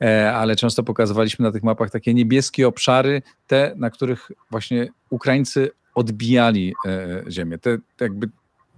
e, 0.00 0.32
ale 0.32 0.56
często 0.56 0.82
pokazywaliśmy 0.82 1.42
na 1.42 1.52
tych 1.52 1.62
mapach 1.62 1.90
takie 1.90 2.14
niebieskie 2.14 2.68
obszary, 2.68 3.22
te, 3.46 3.72
na 3.76 3.90
których 3.90 4.30
właśnie 4.50 4.88
Ukraińcy 5.10 5.70
odbijali 5.94 6.74
e, 6.86 7.22
ziemię. 7.30 7.58
Te, 7.58 7.78
jakby 8.00 8.28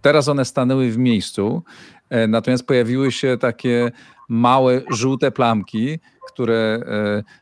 teraz 0.02 0.28
one 0.28 0.44
stanęły 0.44 0.90
w 0.90 0.98
miejscu, 0.98 1.62
e, 1.96 1.99
natomiast 2.28 2.66
pojawiły 2.66 3.12
się 3.12 3.36
takie 3.40 3.92
małe, 4.28 4.82
żółte 4.90 5.30
plamki, 5.30 5.98
które 6.26 6.82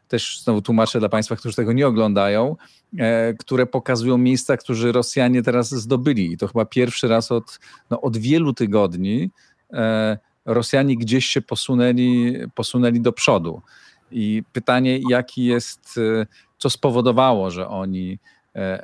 też 0.08 0.40
znowu 0.44 0.62
tłumaczę 0.62 0.98
dla 0.98 1.08
Państwa, 1.08 1.36
którzy 1.36 1.56
tego 1.56 1.72
nie 1.72 1.86
oglądają, 1.86 2.56
E, 2.98 3.34
które 3.34 3.66
pokazują 3.66 4.18
miejsca, 4.18 4.56
które 4.56 4.92
Rosjanie 4.92 5.42
teraz 5.42 5.70
zdobyli. 5.70 6.32
I 6.32 6.36
to 6.36 6.46
chyba 6.46 6.64
pierwszy 6.64 7.08
raz 7.08 7.32
od, 7.32 7.60
no, 7.90 8.00
od 8.00 8.16
wielu 8.16 8.54
tygodni 8.54 9.30
e, 9.72 10.18
Rosjanie 10.44 10.96
gdzieś 10.96 11.26
się 11.26 11.42
posunęli, 11.42 12.36
posunęli 12.54 13.00
do 13.00 13.12
przodu. 13.12 13.62
I 14.10 14.42
pytanie, 14.52 15.00
jaki 15.10 15.44
jest, 15.44 15.98
e, 15.98 16.26
co 16.58 16.70
spowodowało, 16.70 17.50
że 17.50 17.68
oni, 17.68 18.18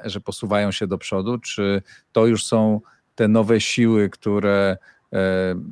że 0.05 0.21
posuwają 0.21 0.73
się 0.73 0.87
do 0.87 0.99
przodu, 0.99 1.39
czy 1.39 1.83
to 2.13 2.27
już 2.27 2.45
są 2.45 2.81
te 3.15 3.29
nowe 3.29 3.61
siły, 3.61 4.11
które 4.11 4.77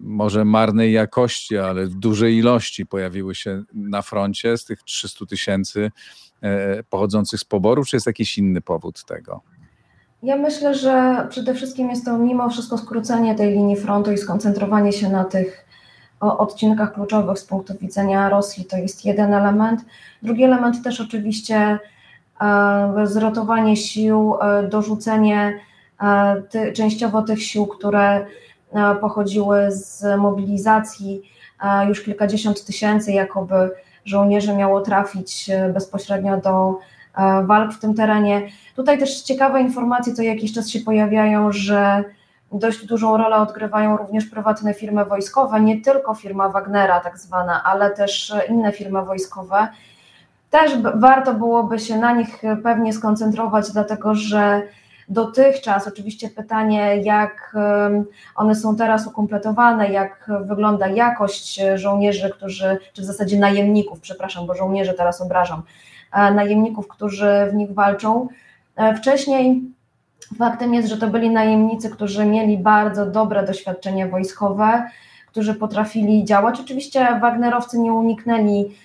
może 0.03 0.45
marnej 0.45 0.93
jakości, 0.93 1.59
ale 1.59 1.87
w 1.87 1.95
dużej 1.95 2.37
ilości 2.37 2.87
pojawiły 2.87 3.35
się 3.35 3.63
na 3.75 4.03
froncie 4.03 4.57
z 4.57 4.65
tych 4.65 4.83
300 4.83 5.27
tysięcy 5.27 5.91
E, 6.43 6.83
pochodzących 6.83 7.41
z 7.41 7.45
poboru, 7.45 7.85
czy 7.85 7.97
jest 7.97 8.07
jakiś 8.07 8.39
inny 8.39 8.61
powód 8.61 9.05
tego? 9.05 9.41
Ja 10.23 10.37
myślę, 10.37 10.75
że 10.75 11.27
przede 11.31 11.55
wszystkim 11.55 11.91
jest 11.91 12.05
to 12.05 12.19
mimo 12.19 12.51
wszystko 12.51 12.79
skrócenie 12.79 13.35
tej 13.35 13.51
linii 13.51 13.77
frontu 13.77 14.13
i 14.13 14.19
skoncentrowanie 14.19 14.93
się 14.93 15.09
na 15.09 15.25
tych 15.25 15.67
odcinkach 16.21 16.95
kluczowych 16.95 17.39
z 17.39 17.45
punktu 17.45 17.75
widzenia 17.81 18.29
Rosji. 18.29 18.65
To 18.65 18.77
jest 18.77 19.05
jeden 19.05 19.35
element. 19.35 19.81
Drugi 20.23 20.45
element 20.45 20.85
też 20.85 21.01
oczywiście 21.01 21.79
e, 22.41 23.07
zrotowanie 23.07 23.77
sił, 23.77 24.35
e, 24.41 24.69
dorzucenie 24.69 25.61
ty, 26.51 26.73
częściowo 26.73 27.23
tych 27.23 27.43
sił, 27.43 27.67
które 27.67 28.27
pochodziły 29.01 29.71
z 29.71 30.05
mobilizacji, 30.19 31.23
już 31.89 32.03
kilkadziesiąt 32.03 32.65
tysięcy 32.65 33.13
jakoby 33.13 33.71
żołnierzy 34.05 34.55
miało 34.55 34.81
trafić 34.81 35.51
e, 35.51 35.69
bezpośrednio 35.69 36.37
do 36.37 36.79
e, 37.17 37.43
walk 37.47 37.73
w 37.73 37.79
tym 37.79 37.95
terenie. 37.95 38.49
Tutaj 38.77 38.99
też 38.99 39.23
ciekawe 39.23 39.61
informacje 39.61 40.15
co 40.15 40.23
jakiś 40.23 40.53
czas 40.53 40.69
się 40.69 40.81
pojawiają, 40.81 41.53
że 41.53 42.05
dość 42.53 42.87
dużą 42.87 43.17
rolę 43.17 43.37
odgrywają 43.37 43.97
również 43.97 44.27
prywatne 44.27 44.75
firmy 44.75 45.05
wojskowe, 45.05 45.61
nie 45.61 45.81
tylko 45.81 46.15
firma 46.15 46.49
Wagnera 46.49 47.01
tak 47.01 47.19
zwana, 47.19 47.63
ale 47.65 47.91
też 47.91 48.35
inne 48.49 48.73
firmy 48.73 49.05
wojskowe. 49.05 49.69
Też 50.51 50.73
warto 50.95 51.35
byłoby 51.35 51.79
się 51.79 51.99
na 51.99 52.13
nich 52.13 52.43
pewnie 52.63 52.93
skoncentrować, 52.93 53.73
dlatego 53.73 54.15
że 54.15 54.63
dotychczas. 55.09 55.89
Oczywiście 55.89 56.29
pytanie, 56.29 56.97
jak 56.97 57.57
one 58.37 58.55
są 58.55 58.77
teraz 58.77 59.07
ukompletowane, 59.07 59.93
jak 59.93 60.31
wygląda 60.45 60.87
jakość 60.87 61.61
żołnierzy, 61.75 62.31
którzy, 62.31 62.79
czy 62.93 63.03
w 63.03 63.05
zasadzie 63.05 63.39
najemników, 63.39 64.01
przepraszam, 64.01 64.47
bo 64.47 64.55
żołnierzy 64.55 64.95
teraz 64.95 65.21
obrażam, 65.21 65.63
e, 66.13 66.35
najemników, 66.35 66.89
którzy 66.89 67.49
w 67.51 67.55
nich 67.55 67.73
walczą. 67.73 68.29
E, 68.77 68.97
wcześniej 68.97 69.63
faktem 70.39 70.75
jest, 70.75 70.89
że 70.89 70.97
to 70.97 71.09
byli 71.09 71.31
najemnicy, 71.31 71.91
którzy 71.91 72.25
mieli 72.25 72.59
bardzo 72.59 73.07
dobre 73.07 73.47
doświadczenie 73.47 74.07
wojskowe, 74.07 74.89
którzy 75.27 75.55
potrafili 75.55 76.25
działać. 76.25 76.61
Oczywiście 76.61 77.21
Wagnerowcy 77.21 77.79
nie 77.79 77.93
uniknęli 77.93 78.77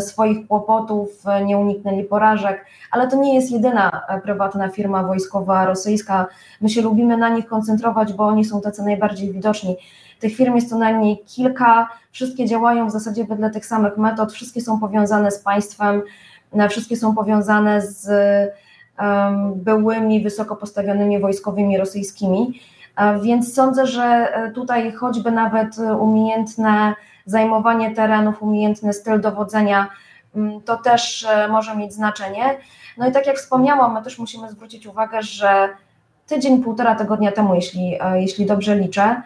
swoich 0.00 0.46
kłopotów, 0.48 1.24
nie 1.44 1.58
uniknęli 1.58 2.04
porażek, 2.04 2.66
ale 2.90 3.08
to 3.08 3.16
nie 3.16 3.34
jest 3.34 3.50
jedyna 3.50 4.02
e, 4.08 4.20
prywatna 4.20 4.68
firma 4.68 5.02
wojskowa 5.02 5.66
rosyjska. 5.66 6.26
My 6.60 6.68
się 6.68 6.82
lubimy 6.82 7.16
na 7.16 7.28
nich 7.28 7.46
koncentrować, 7.46 8.12
bo 8.12 8.26
oni 8.26 8.44
są 8.44 8.60
tacy 8.60 8.82
najbardziej 8.82 9.32
widoczni. 9.32 9.76
Tych 10.20 10.36
firm 10.36 10.54
jest 10.54 10.70
co 10.70 10.78
najmniej 10.78 11.18
kilka, 11.18 11.88
wszystkie 12.10 12.46
działają 12.46 12.88
w 12.88 12.90
zasadzie 12.90 13.24
wedle 13.24 13.50
tych 13.50 13.66
samych 13.66 13.96
metod, 13.96 14.32
wszystkie 14.32 14.60
są 14.60 14.80
powiązane 14.80 15.30
z 15.30 15.38
państwem, 15.38 16.02
e, 16.52 16.68
wszystkie 16.68 16.96
są 16.96 17.14
powiązane 17.14 17.82
z 17.82 18.08
byłymi 19.54 20.22
wysoko 20.22 20.56
postawionymi 20.56 21.20
wojskowymi 21.20 21.78
rosyjskimi. 21.78 22.60
E, 22.96 23.20
więc 23.20 23.54
sądzę, 23.54 23.86
że 23.86 24.32
tutaj 24.54 24.92
choćby 24.92 25.30
nawet 25.30 25.76
umiejętne 26.00 26.94
zajmowanie 27.30 27.94
terenów, 27.94 28.42
umiejętny 28.42 28.92
styl 28.92 29.20
dowodzenia, 29.20 29.88
mm, 30.36 30.60
to 30.60 30.76
też 30.76 31.24
e, 31.30 31.48
może 31.48 31.76
mieć 31.76 31.92
znaczenie. 31.92 32.56
No 32.98 33.08
i 33.08 33.12
tak 33.12 33.26
jak 33.26 33.36
wspomniałam, 33.36 33.94
my 33.94 34.02
też 34.02 34.18
musimy 34.18 34.50
zwrócić 34.50 34.86
uwagę, 34.86 35.22
że 35.22 35.68
tydzień, 36.26 36.62
półtora 36.62 36.94
tygodnia 36.94 37.32
temu, 37.32 37.54
jeśli, 37.54 37.96
e, 38.00 38.20
jeśli 38.20 38.46
dobrze 38.46 38.76
liczę, 38.76 39.22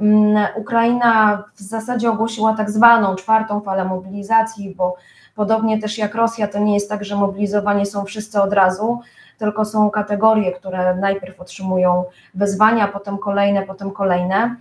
mm, 0.00 0.46
Ukraina 0.56 1.44
w 1.54 1.60
zasadzie 1.60 2.10
ogłosiła 2.10 2.54
tak 2.54 2.70
zwaną 2.70 3.14
czwartą 3.14 3.60
falę 3.60 3.84
mobilizacji, 3.84 4.74
bo 4.74 4.96
podobnie 5.34 5.80
też 5.80 5.98
jak 5.98 6.14
Rosja, 6.14 6.48
to 6.48 6.58
nie 6.58 6.74
jest 6.74 6.88
tak, 6.88 7.04
że 7.04 7.16
mobilizowani 7.16 7.86
są 7.86 8.04
wszyscy 8.04 8.42
od 8.42 8.52
razu, 8.52 9.00
tylko 9.38 9.64
są 9.64 9.90
kategorie, 9.90 10.52
które 10.52 10.94
najpierw 10.94 11.40
otrzymują 11.40 12.04
wezwania, 12.34 12.88
potem 12.88 13.18
kolejne, 13.18 13.62
potem 13.62 13.90
kolejne. 13.90 14.56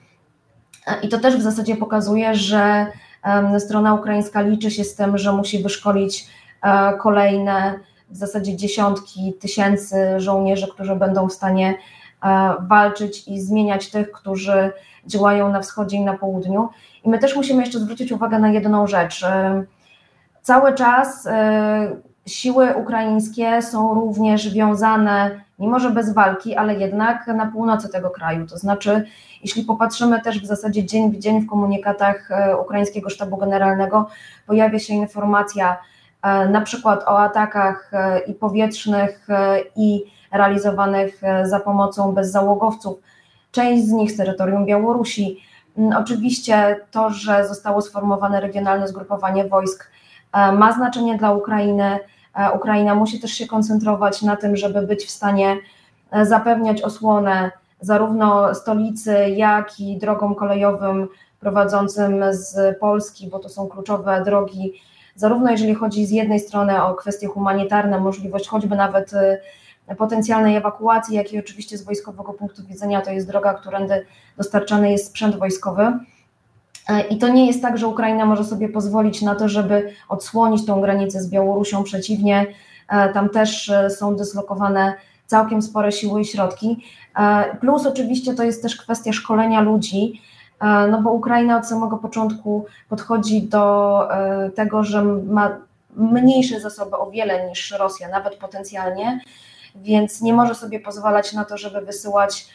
I 1.01 1.09
to 1.09 1.19
też 1.19 1.37
w 1.37 1.41
zasadzie 1.41 1.75
pokazuje, 1.75 2.35
że 2.35 2.87
strona 3.59 3.93
ukraińska 3.93 4.41
liczy 4.41 4.71
się 4.71 4.83
z 4.83 4.95
tym, 4.95 5.17
że 5.17 5.31
musi 5.33 5.63
wyszkolić 5.63 6.27
e, 6.61 6.93
kolejne 6.97 7.79
w 8.09 8.17
zasadzie 8.17 8.57
dziesiątki 8.57 9.33
tysięcy 9.33 9.95
żołnierzy, 10.17 10.67
którzy 10.67 10.95
będą 10.95 11.29
w 11.29 11.33
stanie 11.33 11.75
e, 12.23 12.53
walczyć 12.59 13.27
i 13.27 13.41
zmieniać 13.41 13.89
tych, 13.89 14.11
którzy 14.11 14.71
działają 15.07 15.49
na 15.49 15.61
wschodzie 15.61 15.97
i 15.97 16.01
na 16.01 16.13
południu. 16.13 16.69
I 17.03 17.09
my 17.09 17.19
też 17.19 17.35
musimy 17.35 17.61
jeszcze 17.61 17.79
zwrócić 17.79 18.11
uwagę 18.11 18.39
na 18.39 18.49
jedną 18.49 18.87
rzecz. 18.87 19.25
Cały 20.41 20.73
czas 20.73 21.27
e, 21.27 21.95
siły 22.25 22.75
ukraińskie 22.75 23.61
są 23.61 23.93
również 23.93 24.53
wiązane, 24.53 25.41
mimo 25.59 25.79
że 25.79 25.89
bez 25.89 26.13
walki, 26.13 26.55
ale 26.55 26.75
jednak 26.75 27.27
na 27.27 27.45
północy 27.45 27.89
tego 27.89 28.09
kraju. 28.09 28.47
To 28.47 28.57
znaczy, 28.57 29.05
jeśli 29.43 29.63
popatrzymy 29.63 30.21
też 30.21 30.41
w 30.41 30.45
zasadzie 30.45 30.85
dzień 30.85 31.11
w 31.11 31.19
dzień 31.19 31.41
w 31.41 31.49
komunikatach 31.49 32.31
e, 32.31 32.57
ukraińskiego 32.57 33.09
sztabu 33.09 33.37
generalnego, 33.37 34.09
pojawia 34.47 34.79
się 34.79 34.93
informacja 34.93 35.77
e, 36.21 36.49
na 36.49 36.61
przykład 36.61 37.03
o 37.03 37.19
atakach 37.19 37.91
e, 37.93 38.19
i 38.19 38.33
powietrznych, 38.33 39.27
i 39.75 40.03
realizowanych 40.31 41.21
za 41.43 41.59
pomocą 41.59 42.11
bezzałogowców. 42.11 42.99
Część 43.51 43.83
z 43.83 43.91
nich 43.91 44.11
z 44.11 44.17
terytorium 44.17 44.65
Białorusi, 44.65 45.39
Mm, 45.77 45.97
oczywiście 45.97 46.79
to, 46.91 47.09
że 47.09 47.47
zostało 47.47 47.81
sformowane 47.81 48.41
regionalne 48.41 48.87
zgrupowanie 48.87 49.45
wojsk 49.47 49.91
ma 50.33 50.73
znaczenie 50.73 51.17
dla 51.17 51.31
Ukrainy. 51.31 51.99
Ukraina 52.55 52.95
musi 52.95 53.19
też 53.19 53.31
się 53.31 53.47
koncentrować 53.47 54.21
na 54.21 54.35
tym, 54.35 54.55
żeby 54.55 54.81
być 54.81 55.05
w 55.05 55.09
stanie 55.09 55.57
zapewniać 56.21 56.81
osłonę 56.81 57.51
zarówno 57.81 58.55
stolicy, 58.55 59.29
jak 59.29 59.79
i 59.79 59.97
drogom 59.97 60.35
kolejowym 60.35 61.07
prowadzącym 61.39 62.23
z 62.29 62.79
Polski, 62.79 63.27
bo 63.27 63.39
to 63.39 63.49
są 63.49 63.67
kluczowe 63.67 64.23
drogi, 64.25 64.73
zarówno 65.15 65.51
jeżeli 65.51 65.75
chodzi 65.75 66.05
z 66.05 66.11
jednej 66.11 66.39
strony 66.39 66.83
o 66.83 66.93
kwestie 66.93 67.27
humanitarne, 67.27 67.99
możliwość 67.99 68.47
choćby 68.47 68.75
nawet 68.75 69.11
potencjalnej 69.97 70.55
ewakuacji, 70.55 71.15
jak 71.15 71.33
i 71.33 71.39
oczywiście 71.39 71.77
z 71.77 71.83
wojskowego 71.83 72.33
punktu 72.33 72.63
widzenia 72.63 73.01
to 73.01 73.11
jest 73.11 73.27
droga, 73.27 73.53
którędy 73.53 74.05
dostarczany 74.37 74.91
jest 74.91 75.07
sprzęt 75.07 75.35
wojskowy. 75.35 75.99
E, 76.89 77.01
I 77.01 77.17
to 77.17 77.27
nie 77.27 77.47
jest 77.47 77.61
tak, 77.61 77.77
że 77.77 77.87
Ukraina 77.87 78.25
może 78.25 78.43
sobie 78.43 78.69
pozwolić 78.69 79.21
na 79.21 79.35
to, 79.35 79.49
żeby 79.49 79.93
odsłonić 80.09 80.65
tą 80.65 80.81
granicę 80.81 81.21
z 81.21 81.29
Białorusią. 81.29 81.83
Przeciwnie, 81.83 82.45
e, 82.89 83.13
tam 83.13 83.29
też 83.29 83.69
e, 83.69 83.89
są 83.89 84.15
dyslokowane 84.15 84.93
całkiem 85.25 85.61
spore 85.61 85.91
siły 85.91 86.21
i 86.21 86.25
środki. 86.25 86.85
Plus 87.59 87.85
oczywiście 87.85 88.33
to 88.33 88.43
jest 88.43 88.61
też 88.61 88.75
kwestia 88.75 89.13
szkolenia 89.13 89.61
ludzi, 89.61 90.21
no 90.91 91.01
bo 91.01 91.11
Ukraina 91.11 91.57
od 91.57 91.67
samego 91.67 91.97
początku 91.97 92.65
podchodzi 92.89 93.41
do 93.41 93.99
tego, 94.55 94.83
że 94.83 95.03
ma 95.03 95.57
mniejsze 95.95 96.59
zasoby 96.59 96.97
o 96.97 97.11
wiele 97.11 97.49
niż 97.49 97.71
Rosja, 97.71 98.09
nawet 98.09 98.35
potencjalnie, 98.35 99.19
więc 99.75 100.21
nie 100.21 100.33
może 100.33 100.55
sobie 100.55 100.79
pozwalać 100.79 101.33
na 101.33 101.45
to, 101.45 101.57
żeby 101.57 101.81
wysyłać 101.81 102.47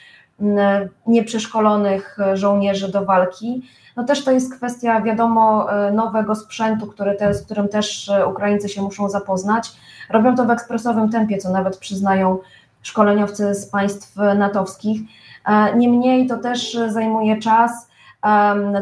nieprzeszkolonych 1.07 2.19
żołnierzy 2.35 2.93
do 2.93 3.05
walki. 3.05 3.63
No 3.97 4.05
też 4.05 4.25
to 4.25 4.31
jest 4.31 4.55
kwestia, 4.55 5.01
wiadomo, 5.01 5.67
nowego 5.93 6.35
sprzętu, 6.35 6.87
który 6.87 7.15
te, 7.15 7.35
z 7.35 7.43
którym 7.43 7.69
też 7.69 8.11
Ukraińcy 8.27 8.69
się 8.69 8.83
muszą 8.83 9.09
zapoznać. 9.09 9.73
Robią 10.11 10.37
to 10.37 10.45
w 10.45 10.51
ekspresowym 10.51 11.11
tempie, 11.11 11.39
co 11.39 11.51
nawet 11.51 11.77
przyznają 11.77 12.39
szkoleniowcy 12.83 13.55
z 13.55 13.67
państw 13.67 14.17
natowskich. 14.17 15.01
E, 15.47 15.77
niemniej 15.77 16.27
to 16.27 16.39
też 16.39 16.79
zajmuje 16.89 17.39
czas, 17.39 17.89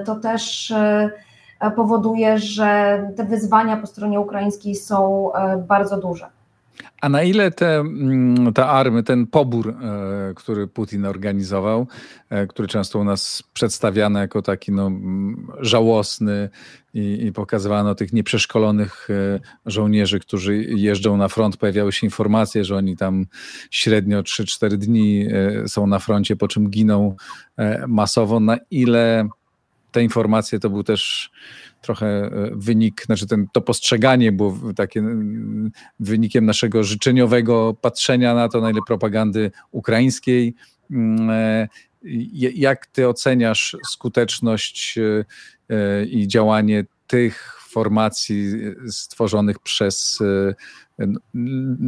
to 0.07 0.15
też 0.15 0.71
e, 0.71 1.11
powoduje, 1.77 2.39
że 2.39 3.01
te 3.17 3.25
wyzwania 3.25 3.77
po 3.77 3.87
stronie 3.87 4.21
ukraińskiej 4.21 4.75
są 4.75 5.33
e, 5.33 5.57
bardzo 5.57 5.97
duże. 5.97 6.36
A 7.00 7.09
na 7.09 7.23
ile 7.23 7.50
te, 7.50 7.78
mm, 7.78 8.52
te 8.52 8.66
army, 8.66 9.02
ten 9.02 9.26
pobór, 9.26 9.68
e, 9.68 10.35
który 10.35 10.66
Putin 10.66 11.06
organizował, 11.06 11.87
e, 12.30 12.47
który 12.47 12.68
często 12.68 12.99
u 12.99 13.04
nas 13.04 13.42
przedstawiany 13.52 14.21
jako 14.21 14.42
taki 14.42 14.73
no, 14.73 14.90
żałosny 15.61 16.49
i, 16.95 17.26
i 17.26 17.33
pokazywano 17.33 17.95
tych 17.95 18.12
nieprzeszkolonych 18.12 19.09
e, 19.11 19.40
żołnierzy, 19.66 20.21
którzy 20.21 20.56
jeżdżą 20.64 21.16
na 21.16 21.28
front, 21.28 21.56
pojawiały 21.56 21.92
się 21.92 22.06
informacje, 22.06 22.64
że 22.64 22.76
oni 22.76 22.97
tam 22.97 23.26
średnio 23.71 24.23
3-4 24.23 24.68
dni 24.76 25.26
są 25.66 25.87
na 25.87 25.99
froncie, 25.99 26.37
po 26.37 26.49
czym 26.49 26.71
giną 26.71 27.16
masowo. 27.87 28.40
Na 28.40 28.56
ile 28.71 29.28
te 29.92 30.02
informacje 30.02 30.61
to 30.61 30.71
był 30.71 30.83
też 30.83 31.30
trochę 31.80 32.06
e, 32.06 32.30
wynik, 32.52 33.02
znaczy 33.06 33.26
ten, 33.26 33.47
to 33.52 33.61
postrzeganie 33.61 34.33
było 34.33 34.59
takie 34.76 35.02
wynikiem 36.00 36.47
naszego 36.47 36.85
życzeniowego 36.85 37.75
patrzenia 37.80 38.35
na 38.35 38.49
to, 38.49 38.61
na 38.61 38.71
ile 38.71 38.80
propagandy 38.87 39.50
ukraińskiej. 39.71 40.54
Mm, 40.90 41.30
e, 41.30 41.68
jak 42.54 42.86
ty 42.86 43.08
oceniasz 43.08 43.76
skuteczność 43.89 44.99
e, 45.71 46.04
i 46.04 46.28
działanie 46.28 46.84
tych 47.06 47.60
formacji 47.69 48.52
stworzonych 48.89 49.58
przez 49.58 50.23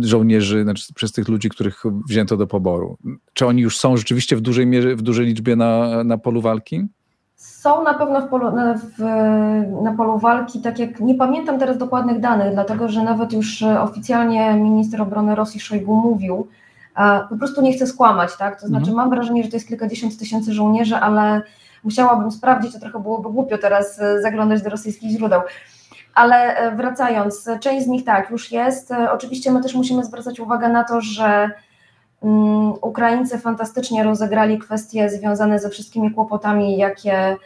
żołnierzy, 0.00 0.62
znaczy 0.62 0.94
przez 0.94 1.12
tych 1.12 1.28
ludzi, 1.28 1.48
których 1.48 1.82
wzięto 2.08 2.36
do 2.36 2.46
poboru? 2.46 2.98
Czy 3.32 3.46
oni 3.46 3.62
już 3.62 3.78
są 3.78 3.96
rzeczywiście 3.96 4.36
w 4.36 4.40
dużej 4.40 4.66
mierze, 4.66 4.96
w 4.96 5.02
dużej 5.02 5.26
liczbie 5.26 5.56
na, 5.56 6.04
na 6.04 6.18
polu 6.18 6.40
walki? 6.40 6.86
Są 7.38 7.82
na 7.84 7.94
pewno 7.94 8.20
w 8.20 8.28
polu, 8.28 8.52
w, 8.76 9.02
na 9.82 9.94
polu 9.96 10.18
walki, 10.18 10.60
tak 10.60 10.78
jak 10.78 11.00
nie 11.00 11.14
pamiętam 11.14 11.58
teraz 11.58 11.78
dokładnych 11.78 12.20
danych, 12.20 12.52
dlatego 12.54 12.88
że 12.88 13.02
nawet 13.02 13.32
już 13.32 13.62
oficjalnie 13.62 14.54
minister 14.54 15.02
obrony 15.02 15.34
Rosji 15.34 15.60
Szojgu 15.60 15.96
mówił, 15.96 16.48
po 17.28 17.36
prostu 17.36 17.62
nie 17.62 17.72
chcę 17.72 17.86
skłamać, 17.86 18.36
tak? 18.36 18.60
To 18.60 18.66
znaczy 18.66 18.90
mhm. 18.90 18.96
mam 18.96 19.10
wrażenie, 19.10 19.42
że 19.44 19.50
to 19.50 19.56
jest 19.56 19.68
kilkadziesiąt 19.68 20.18
tysięcy 20.18 20.52
żołnierzy, 20.52 20.96
ale 20.96 21.42
musiałabym 21.84 22.30
sprawdzić, 22.30 22.72
to 22.72 22.80
trochę 22.80 22.98
byłoby 23.00 23.30
głupio 23.30 23.58
teraz 23.58 24.00
e, 24.00 24.22
zaglądać 24.22 24.62
do 24.62 24.70
rosyjskich 24.70 25.10
źródeł. 25.10 25.40
Ale 26.14 26.56
e, 26.56 26.76
wracając, 26.76 27.48
część 27.60 27.84
z 27.84 27.88
nich 27.88 28.04
tak, 28.04 28.30
już 28.30 28.52
jest. 28.52 28.90
E, 28.90 29.12
oczywiście 29.12 29.52
my 29.52 29.62
też 29.62 29.74
musimy 29.74 30.04
zwracać 30.04 30.40
uwagę 30.40 30.68
na 30.68 30.84
to, 30.84 31.00
że 31.00 31.50
Ukraińcy 32.80 33.38
fantastycznie 33.38 34.04
rozegrali 34.04 34.58
kwestie 34.58 35.10
związane 35.10 35.58
ze 35.58 35.70
wszystkimi 35.70 36.10
kłopotami, 36.10 36.76
jakie 36.76 37.36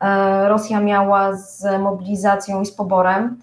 e, 0.00 0.48
Rosja 0.48 0.80
miała 0.80 1.36
z 1.36 1.80
mobilizacją 1.80 2.60
i 2.62 2.66
z 2.66 2.72
poborem. 2.72 3.40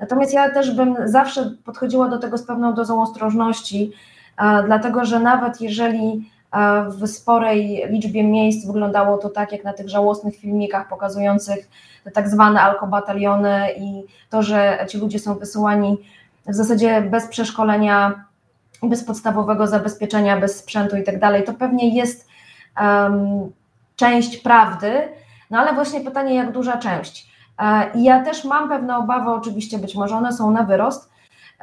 Natomiast 0.00 0.32
ja 0.32 0.50
też 0.50 0.70
bym 0.70 0.96
zawsze 1.04 1.50
podchodziła 1.64 2.08
do 2.08 2.18
tego 2.18 2.38
z 2.38 2.42
pewną 2.42 2.74
dozą 2.74 3.02
ostrożności, 3.02 3.92
e, 4.38 4.62
dlatego 4.66 5.04
że 5.04 5.20
nawet 5.20 5.60
jeżeli 5.60 6.30
e, 6.52 6.84
w 6.90 7.08
sporej 7.08 7.84
liczbie 7.90 8.24
miejsc 8.24 8.66
wyglądało 8.66 9.18
to 9.18 9.30
tak, 9.30 9.52
jak 9.52 9.64
na 9.64 9.72
tych 9.72 9.88
żałosnych 9.88 10.36
filmikach 10.36 10.88
pokazujących 10.88 11.68
te 12.04 12.10
tak 12.10 12.28
zwane 12.28 12.60
alkobataliony 12.60 13.68
i 13.78 14.04
to, 14.30 14.42
że 14.42 14.86
ci 14.88 14.98
ludzie 14.98 15.18
są 15.18 15.34
wysyłani 15.34 15.98
w 16.46 16.54
zasadzie 16.54 17.02
bez 17.02 17.26
przeszkolenia 17.26 18.24
bez 18.82 19.04
podstawowego 19.04 19.66
zabezpieczenia, 19.66 20.40
bez 20.40 20.58
sprzętu 20.58 20.96
i 20.96 21.02
tak 21.02 21.18
dalej, 21.18 21.44
to 21.44 21.54
pewnie 21.54 21.96
jest 21.96 22.28
um, 22.80 23.52
część 23.96 24.36
prawdy, 24.36 25.08
no 25.50 25.58
ale 25.58 25.72
właśnie 25.72 26.00
pytanie, 26.00 26.34
jak 26.34 26.52
duża 26.52 26.76
część. 26.76 27.32
E, 27.58 27.90
I 27.94 28.02
ja 28.02 28.24
też 28.24 28.44
mam 28.44 28.68
pewne 28.68 28.96
obawy, 28.96 29.30
oczywiście 29.30 29.78
być 29.78 29.94
może 29.94 30.16
one 30.16 30.32
są 30.32 30.50
na 30.50 30.62
wyrost, 30.62 31.10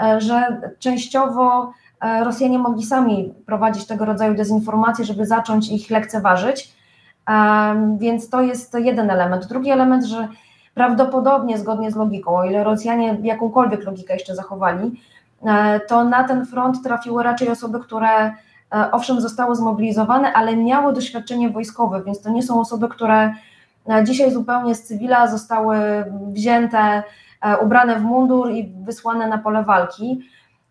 e, 0.02 0.22
że 0.22 0.62
częściowo 0.80 1.74
e, 2.02 2.24
Rosjanie 2.24 2.60
mogli 2.60 2.84
sami 2.84 3.34
prowadzić 3.46 3.86
tego 3.86 4.06
rodzaju 4.06 4.34
dezinformacje, 4.34 5.06
żeby 5.06 5.26
zacząć 5.26 5.72
ich 5.72 5.90
lekceważyć, 5.90 6.80
więc 7.98 8.30
to 8.30 8.42
jest 8.42 8.74
jeden 8.74 9.10
element. 9.10 9.46
Drugi 9.46 9.70
element, 9.70 10.06
że 10.06 10.28
prawdopodobnie 10.74 11.58
zgodnie 11.58 11.92
z 11.92 11.96
logiką, 11.96 12.38
o 12.38 12.44
ile 12.44 12.64
Rosjanie 12.64 13.18
jakąkolwiek 13.24 13.84
logikę 13.84 14.14
jeszcze 14.14 14.36
zachowali, 14.36 15.02
to 15.88 16.04
na 16.04 16.24
ten 16.24 16.46
front 16.46 16.84
trafiły 16.84 17.24
raczej 17.24 17.50
osoby, 17.50 17.80
które 17.80 18.28
e, 18.28 18.34
owszem 18.92 19.22
zostały 19.22 19.56
zmobilizowane, 19.56 20.34
ale 20.34 20.56
miały 20.56 20.94
doświadczenie 20.94 21.50
wojskowe, 21.50 22.04
więc 22.04 22.22
to 22.22 22.30
nie 22.30 22.44
są 22.44 22.60
osoby, 22.60 22.90
które 22.90 23.34
e, 23.90 24.04
dzisiaj 24.04 24.32
zupełnie 24.32 24.76
z 24.76 24.84
cywila 24.84 25.28
zostały 25.28 25.78
wzięte, 26.28 27.04
ubrane 27.62 27.96
w 27.96 28.02
mundur 28.02 28.52
i 28.52 28.74
wysłane 28.84 29.28
na 29.28 29.38
pole 29.38 29.64
walki. 29.64 30.22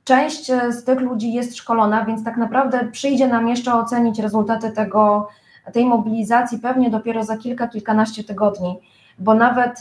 Część 0.05 0.47
z 0.71 0.85
tych 0.85 1.01
ludzi 1.01 1.33
jest 1.33 1.57
szkolona, 1.57 2.05
więc 2.05 2.25
tak 2.25 2.37
naprawdę 2.37 2.89
przyjdzie 2.93 3.29
nam 3.29 3.49
jeszcze 3.49 3.75
ocenić 3.75 4.19
rezultaty 4.19 4.71
tego, 4.71 5.29
tej 5.73 5.87
mobilizacji 5.87 6.59
pewnie 6.59 6.91
dopiero 6.91 7.25
za 7.25 7.37
kilka, 7.37 7.69
kilkanaście 7.69 8.25
tygodni, 8.25 8.81
bo 9.19 9.35
nawet 9.35 9.81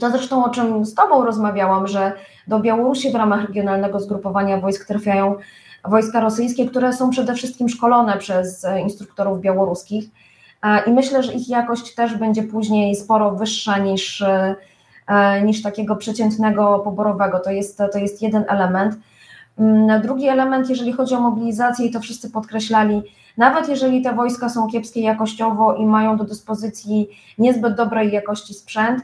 to 0.00 0.10
zresztą 0.10 0.44
o 0.44 0.50
czym 0.50 0.84
z 0.84 0.94
Tobą 0.94 1.24
rozmawiałam, 1.24 1.86
że 1.86 2.12
do 2.48 2.60
Białorusi 2.60 3.12
w 3.12 3.14
ramach 3.14 3.46
regionalnego 3.46 4.00
zgrupowania 4.00 4.60
wojsk 4.60 4.86
trafiają 4.86 5.34
wojska 5.84 6.20
rosyjskie, 6.20 6.66
które 6.66 6.92
są 6.92 7.10
przede 7.10 7.34
wszystkim 7.34 7.68
szkolone 7.68 8.18
przez 8.18 8.64
e, 8.64 8.80
instruktorów 8.80 9.40
białoruskich 9.40 10.04
i 10.86 10.90
myślę, 10.90 11.22
że 11.22 11.32
ich 11.32 11.48
jakość 11.48 11.94
też 11.94 12.16
będzie 12.16 12.42
później 12.42 12.96
sporo 12.96 13.30
wyższa 13.30 13.78
niż, 13.78 14.22
e, 14.22 14.54
e, 15.06 15.42
niż 15.42 15.62
takiego 15.62 15.96
przeciętnego 15.96 16.78
poborowego. 16.78 17.40
To 17.40 17.50
jest, 17.50 17.78
to 17.92 17.98
jest 17.98 18.22
jeden 18.22 18.44
element. 18.48 18.98
Mm, 19.58 20.02
drugi 20.02 20.28
element, 20.28 20.70
jeżeli 20.70 20.92
chodzi 20.92 21.14
o 21.14 21.20
mobilizację, 21.20 21.86
i 21.86 21.90
to 21.90 22.00
wszyscy 22.00 22.30
podkreślali, 22.30 23.02
nawet 23.36 23.68
jeżeli 23.68 24.02
te 24.02 24.12
wojska 24.12 24.48
są 24.48 24.68
kiepskie 24.68 25.00
jakościowo 25.00 25.74
i 25.74 25.86
mają 25.86 26.16
do 26.16 26.24
dyspozycji 26.24 27.08
niezbyt 27.38 27.74
dobrej 27.74 28.12
jakości 28.12 28.54
sprzęt, 28.54 29.02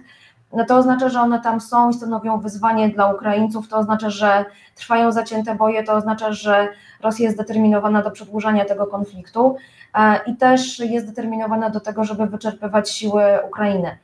no 0.52 0.64
to 0.64 0.76
oznacza, 0.76 1.08
że 1.08 1.20
one 1.20 1.40
tam 1.40 1.60
są 1.60 1.90
i 1.90 1.94
stanowią 1.94 2.40
wyzwanie 2.40 2.88
dla 2.88 3.12
Ukraińców, 3.12 3.68
to 3.68 3.76
oznacza, 3.76 4.10
że 4.10 4.44
trwają 4.74 5.12
zacięte 5.12 5.54
boje, 5.54 5.82
to 5.82 5.92
oznacza, 5.92 6.32
że 6.32 6.68
Rosja 7.02 7.24
jest 7.24 7.36
zdeterminowana 7.36 8.02
do 8.02 8.10
przedłużania 8.10 8.64
tego 8.64 8.86
konfliktu 8.86 9.56
e, 9.94 10.20
i 10.26 10.36
też 10.36 10.78
jest 10.78 11.06
zdeterminowana 11.06 11.70
do 11.70 11.80
tego, 11.80 12.04
żeby 12.04 12.26
wyczerpywać 12.26 12.90
siły 12.90 13.22
Ukrainy. 13.48 13.98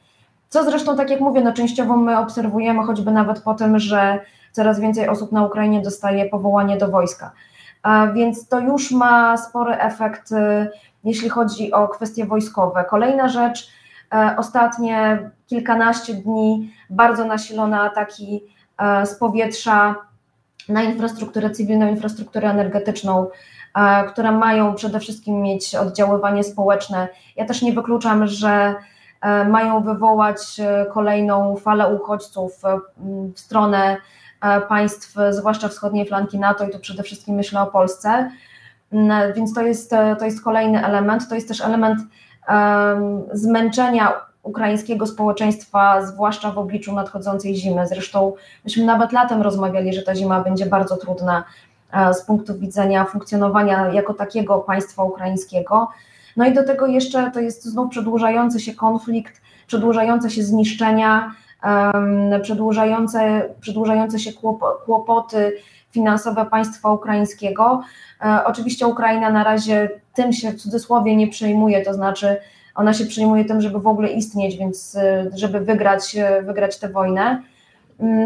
Co 0.48 0.64
zresztą, 0.64 0.96
tak 0.96 1.10
jak 1.10 1.20
mówię, 1.20 1.40
no 1.40 1.52
częściowo 1.52 1.96
my 1.96 2.18
obserwujemy, 2.18 2.84
choćby 2.84 3.10
nawet 3.10 3.40
po 3.40 3.54
tym, 3.54 3.78
że 3.78 4.20
coraz 4.52 4.80
więcej 4.80 5.08
osób 5.08 5.32
na 5.32 5.46
Ukrainie 5.46 5.82
dostaje 5.82 6.28
powołanie 6.28 6.76
do 6.76 6.88
wojska. 6.88 7.32
E, 7.84 8.12
więc 8.12 8.48
to 8.48 8.60
już 8.60 8.90
ma 8.90 9.36
spory 9.36 9.78
efekt, 9.78 10.32
e, 10.32 10.70
jeśli 11.04 11.28
chodzi 11.28 11.72
o 11.72 11.88
kwestie 11.88 12.26
wojskowe. 12.26 12.84
Kolejna 12.84 13.28
rzecz, 13.28 13.70
ostatnie 14.36 15.30
kilkanaście 15.46 16.14
dni 16.14 16.72
bardzo 16.90 17.24
nasilone 17.24 17.80
ataki 17.80 18.44
z 19.04 19.14
powietrza 19.14 19.94
na 20.68 20.82
infrastrukturę 20.82 21.50
cywilną, 21.50 21.88
infrastrukturę 21.88 22.50
energetyczną, 22.50 23.26
które 24.08 24.32
mają 24.32 24.74
przede 24.74 25.00
wszystkim 25.00 25.42
mieć 25.42 25.74
oddziaływanie 25.74 26.44
społeczne. 26.44 27.08
Ja 27.36 27.44
też 27.44 27.62
nie 27.62 27.72
wykluczam, 27.72 28.26
że 28.26 28.74
e, 29.20 29.44
mają 29.44 29.82
wywołać 29.82 30.60
e, 30.60 30.86
kolejną 30.92 31.56
falę 31.56 31.94
uchodźców 31.94 32.64
e, 32.64 32.78
w 33.34 33.40
stronę 33.40 33.96
państw, 34.68 35.14
zwłaszcza 35.30 35.68
wschodniej 35.68 36.06
flanki 36.06 36.38
NATO 36.38 36.64
i 36.64 36.70
tu 36.70 36.78
przede 36.78 37.02
wszystkim 37.02 37.34
myślę 37.34 37.60
o 37.60 37.66
Polsce. 37.66 38.30
Mm, 38.92 39.32
więc 39.32 39.54
to 39.54 39.62
jest, 39.62 39.90
to 40.18 40.24
jest 40.24 40.44
kolejny 40.44 40.86
element. 40.86 41.28
To 41.28 41.34
jest 41.34 41.48
też 41.48 41.60
element 41.60 42.00
zmęczenia 43.32 44.12
ukraińskiego 44.42 45.06
społeczeństwa, 45.06 46.06
zwłaszcza 46.06 46.50
w 46.50 46.58
obliczu 46.58 46.94
nadchodzącej 46.94 47.56
zimy. 47.56 47.86
Zresztą 47.88 48.32
myśmy 48.64 48.84
nawet 48.84 49.12
latem 49.12 49.42
rozmawiali, 49.42 49.94
że 49.94 50.02
ta 50.02 50.14
zima 50.14 50.40
będzie 50.40 50.66
bardzo 50.66 50.96
trudna 50.96 51.44
E, 51.94 52.14
z 52.14 52.22
punktu 52.22 52.58
widzenia 52.58 53.04
funkcjonowania 53.04 53.88
jako 53.92 54.14
takiego 54.14 54.58
państwa 54.58 55.02
ukraińskiego. 55.02 55.88
No 56.36 56.46
i 56.46 56.54
do 56.54 56.64
tego 56.64 56.86
jeszcze 56.86 57.30
to 57.30 57.40
jest 57.40 57.64
znów 57.64 57.90
przedłużający 57.90 58.60
się 58.60 58.74
konflikt, 58.74 59.40
przedłużające 59.66 60.30
się 60.30 60.42
zniszczenia, 60.42 61.34
przedłużające, 62.42 63.48
przedłużające 63.60 64.18
się 64.18 64.30
kłopoty 64.84 65.56
finansowe 65.94 66.46
państwa 66.46 66.92
ukraińskiego. 66.92 67.82
E, 68.24 68.44
oczywiście 68.44 68.86
Ukraina 68.86 69.30
na 69.30 69.44
razie 69.44 69.90
tym 70.14 70.32
się 70.32 70.50
w 70.50 70.56
cudzysłowie 70.56 71.16
nie 71.16 71.28
przejmuje, 71.28 71.82
to 71.82 71.94
znaczy 71.94 72.36
ona 72.74 72.94
się 72.94 73.06
przejmuje 73.06 73.44
tym, 73.44 73.60
żeby 73.60 73.80
w 73.80 73.86
ogóle 73.86 74.08
istnieć, 74.08 74.56
więc 74.56 74.96
e, 74.96 75.30
żeby 75.34 75.60
wygrać, 75.60 76.16
wygrać 76.42 76.78
tę 76.78 76.88
wojnę. 76.88 77.42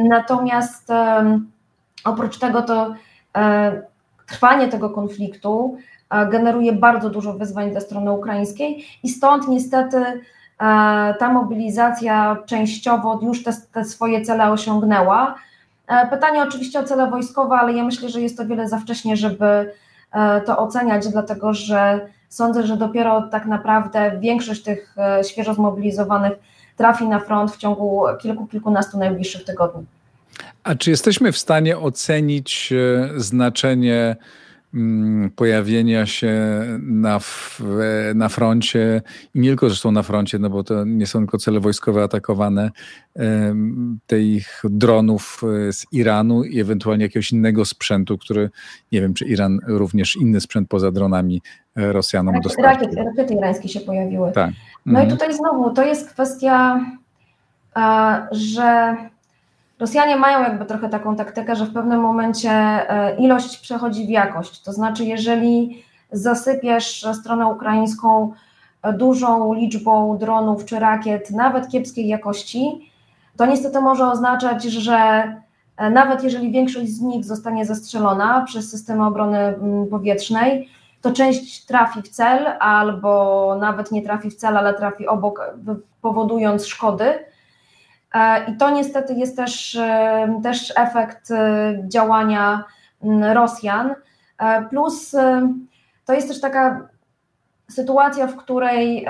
Natomiast 0.08 0.88
oprócz 2.04 2.38
tego 2.38 2.62
to 2.62 2.94
E, 3.36 3.82
trwanie 4.26 4.68
tego 4.68 4.90
konfliktu 4.90 5.76
e, 6.10 6.26
generuje 6.26 6.72
bardzo 6.72 7.10
dużo 7.10 7.32
wyzwań 7.32 7.70
dla 7.70 7.80
strony 7.80 8.12
ukraińskiej 8.12 8.84
i 9.02 9.08
stąd 9.08 9.48
niestety 9.48 9.96
e, 9.96 10.20
ta 11.18 11.32
mobilizacja 11.32 12.36
częściowo 12.46 13.20
już 13.22 13.44
te, 13.44 13.52
te 13.72 13.84
swoje 13.84 14.22
cele 14.22 14.50
osiągnęła. 14.50 15.34
Pytanie 16.10 16.42
oczywiście 16.42 16.80
o 16.80 16.84
cele 16.84 17.10
wojskowe, 17.10 17.54
ale 17.54 17.72
ja 17.72 17.84
myślę, 17.84 18.08
że 18.08 18.20
jest 18.20 18.36
to 18.36 18.46
wiele 18.46 18.68
za 18.68 18.78
wcześnie, 18.78 19.16
żeby 19.16 19.72
to 20.46 20.58
oceniać, 20.58 21.08
dlatego 21.08 21.54
że 21.54 22.00
sądzę, 22.28 22.66
że 22.66 22.76
dopiero 22.76 23.22
tak 23.22 23.46
naprawdę 23.46 24.18
większość 24.20 24.62
tych 24.62 24.94
świeżo 25.22 25.54
zmobilizowanych 25.54 26.32
trafi 26.76 27.08
na 27.08 27.18
front 27.18 27.52
w 27.52 27.56
ciągu 27.56 28.04
kilku, 28.20 28.46
kilkunastu 28.46 28.98
najbliższych 28.98 29.44
tygodni. 29.44 29.86
A 30.64 30.74
czy 30.74 30.90
jesteśmy 30.90 31.32
w 31.32 31.38
stanie 31.38 31.78
ocenić 31.78 32.72
e, 32.72 33.20
znaczenie 33.20 34.16
pojawienia 35.36 36.06
się 36.06 36.34
na, 36.80 37.20
na 38.14 38.28
froncie 38.28 39.02
i 39.34 39.40
nie 39.40 39.48
tylko 39.48 39.68
zresztą 39.68 39.92
na 39.92 40.02
froncie, 40.02 40.38
no 40.38 40.50
bo 40.50 40.64
to 40.64 40.84
nie 40.84 41.06
są 41.06 41.18
tylko 41.18 41.38
cele 41.38 41.60
wojskowe 41.60 42.02
atakowane, 42.02 42.70
tych 44.06 44.62
dronów 44.64 45.40
e, 45.68 45.72
z 45.72 45.86
Iranu 45.92 46.44
i 46.44 46.60
ewentualnie 46.60 47.04
jakiegoś 47.04 47.32
innego 47.32 47.64
sprzętu, 47.64 48.18
który 48.18 48.50
nie 48.92 49.00
wiem, 49.00 49.14
czy 49.14 49.24
Iran 49.24 49.58
również 49.66 50.16
inny 50.16 50.40
sprzęt 50.40 50.68
poza 50.68 50.92
dronami 50.92 51.42
e, 51.76 51.92
Rosjanom 51.92 52.34
Rakiet, 52.34 52.44
dostarczył. 52.44 52.86
Rakiety, 52.86 53.04
rakiety 53.04 53.34
irańskie 53.34 53.68
się 53.68 53.80
pojawiły. 53.80 54.32
Tak. 54.32 54.50
No 54.86 55.00
mhm. 55.00 55.08
i 55.08 55.10
tutaj 55.10 55.36
znowu 55.36 55.70
to 55.70 55.84
jest 55.84 56.10
kwestia, 56.10 56.80
że 58.30 58.96
Rosjanie 59.80 60.16
mają 60.16 60.42
jakby 60.42 60.64
trochę 60.64 60.88
taką 60.88 61.16
taktykę, 61.16 61.56
że 61.56 61.64
w 61.64 61.72
pewnym 61.72 62.00
momencie 62.00 62.50
e, 62.50 63.16
ilość 63.16 63.58
przechodzi 63.58 64.06
w 64.06 64.10
jakość. 64.10 64.62
To 64.62 64.72
znaczy, 64.72 65.04
jeżeli 65.04 65.84
zasypiesz 66.12 67.06
stronę 67.14 67.46
ukraińską 67.46 68.32
e, 68.82 68.92
dużą 68.92 69.52
liczbą 69.52 70.18
dronów 70.18 70.64
czy 70.64 70.78
rakiet, 70.78 71.30
nawet 71.30 71.68
kiepskiej 71.68 72.08
jakości, 72.08 72.90
to 73.36 73.46
niestety 73.46 73.80
może 73.80 74.06
oznaczać, 74.10 74.64
że 74.64 74.96
e, 75.76 75.90
nawet 75.90 76.24
jeżeli 76.24 76.52
większość 76.52 76.88
z 76.88 77.00
nich 77.00 77.24
zostanie 77.24 77.64
zastrzelona 77.66 78.44
przez 78.46 78.70
systemy 78.70 79.06
obrony 79.06 79.38
mm, 79.38 79.86
powietrznej, 79.86 80.68
to 81.02 81.12
część 81.12 81.66
trafi 81.66 82.02
w 82.02 82.08
cel 82.08 82.46
albo 82.60 83.56
nawet 83.60 83.92
nie 83.92 84.02
trafi 84.02 84.30
w 84.30 84.34
cel, 84.34 84.56
ale 84.56 84.74
trafi 84.74 85.06
obok, 85.06 85.54
powodując 86.02 86.66
szkody 86.66 87.14
I 88.48 88.56
to 88.56 88.70
niestety 88.70 89.14
jest 89.14 89.36
też, 89.36 89.76
e, 89.76 90.40
też 90.42 90.72
efekt 90.76 91.30
e, 91.30 91.74
działania 91.88 92.64
Rosjan. 93.32 93.94
Plus 94.70 95.16
to 96.04 96.12
jest 96.12 96.28
też 96.28 96.40
taka 96.40 96.88
sytuacja, 97.70 98.26
w 98.26 98.36
której 98.36 99.06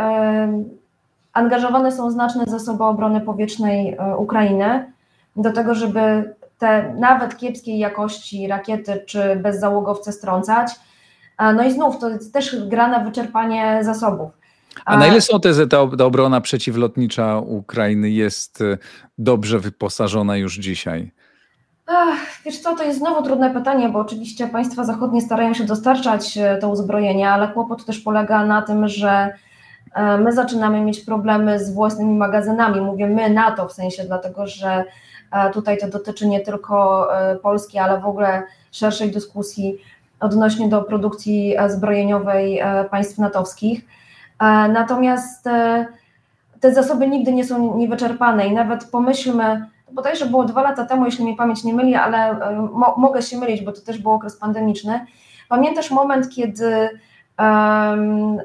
angażowane 1.33 1.93
są 1.93 2.11
znaczne 2.11 2.45
zasoby 2.47 2.85
obrony 2.85 3.21
powietrznej 3.21 3.97
Ukrainy 4.19 4.93
do 5.37 5.53
tego, 5.53 5.75
żeby 5.75 6.35
te 6.59 6.95
nawet 6.95 7.37
kiepskiej 7.37 7.79
jakości 7.79 8.49
rakiety 8.49 9.03
czy 9.07 9.37
bezzałogowce 9.37 10.13
strącać. 10.13 10.73
No 11.39 11.65
i 11.65 11.73
znów 11.73 11.99
to 11.99 12.09
jest 12.09 12.33
też 12.33 12.69
gra 12.69 12.89
na 12.89 12.99
wyczerpanie 12.99 13.79
zasobów. 13.85 14.31
A 14.85 14.97
na 14.97 15.07
ile 15.07 15.21
są 15.21 15.41
te, 15.41 15.67
ta, 15.67 15.87
ta 15.99 16.05
obrona 16.05 16.41
przeciwlotnicza 16.41 17.39
Ukrainy 17.39 18.11
jest 18.11 18.61
y, 18.61 18.79
dobrze 19.19 19.59
wyposażona 19.59 20.37
już 20.37 20.59
dzisiaj? 20.59 21.13
Ach, 21.87 22.19
wiesz 22.45 22.59
co, 22.59 22.77
to 22.77 22.85
jest 22.85 22.99
znowu 22.99 23.23
trudne 23.23 23.51
pytanie, 23.51 23.89
bo 23.89 23.99
oczywiście 23.99 24.49
państwa 24.49 24.85
zachodnie 24.85 25.21
starają 25.21 25.55
się 25.55 25.65
dostarczać 25.65 26.37
y, 26.37 26.61
to 26.61 26.69
uzbrojenie, 26.69 27.31
ale 27.31 27.49
kłopot 27.49 27.85
też 27.85 28.01
polega 28.01 28.47
na 28.47 28.63
tym, 28.63 28.89
że 28.89 29.33
y, 29.87 30.19
my 30.19 30.33
zaczynamy 30.33 30.81
mieć 30.81 31.01
problemy 31.01 31.65
z 31.65 31.75
własnymi 31.75 32.17
magazynami. 32.17 32.81
Mówię 32.81 33.07
my, 33.07 33.31
NATO 33.31 33.69
w 33.69 33.73
sensie, 33.73 34.05
dlatego 34.05 34.47
że 34.47 34.85
tutaj 35.53 35.79
to 35.79 35.89
dotyczy 35.89 36.27
nie 36.27 36.41
tylko 36.41 37.09
Polski, 37.43 37.79
ale 37.79 38.01
w 38.01 38.07
ogóle 38.07 38.43
szerszej 38.73 39.11
dyskusji 39.11 39.77
odnośnie 40.21 40.69
do 40.69 40.83
produkcji 40.83 41.57
zbrojeniowej 41.69 42.61
państw 42.91 43.19
natowskich. 43.19 43.85
E, 44.41 44.69
natomiast 44.69 45.47
e, 45.47 45.87
te 46.61 46.75
zasoby 46.75 47.09
nigdy 47.09 47.33
nie 47.33 47.45
są 47.45 47.77
niewyczerpane 47.77 48.47
i 48.47 48.53
nawet 48.53 48.85
pomyślmy, 48.85 49.67
bodajże 49.93 50.27
było 50.27 50.45
dwa 50.45 50.63
lata 50.63 50.85
temu, 50.85 51.05
jeśli 51.05 51.25
mnie 51.25 51.37
pamięć 51.37 51.65
nie 51.65 51.75
myli, 51.75 51.95
ale 51.95 52.31
e, 52.31 52.69
mo 52.73 52.95
mogę 52.99 53.23
się 53.23 53.39
mylić, 53.39 53.63
bo 53.63 53.73
to 53.73 53.81
też 53.81 53.99
był 53.99 54.13
okres 54.13 54.37
pandemiczny. 54.37 55.07
Pamiętasz 55.49 55.91
moment, 55.91 56.29
kiedy 56.29 56.91
um, 57.39 58.39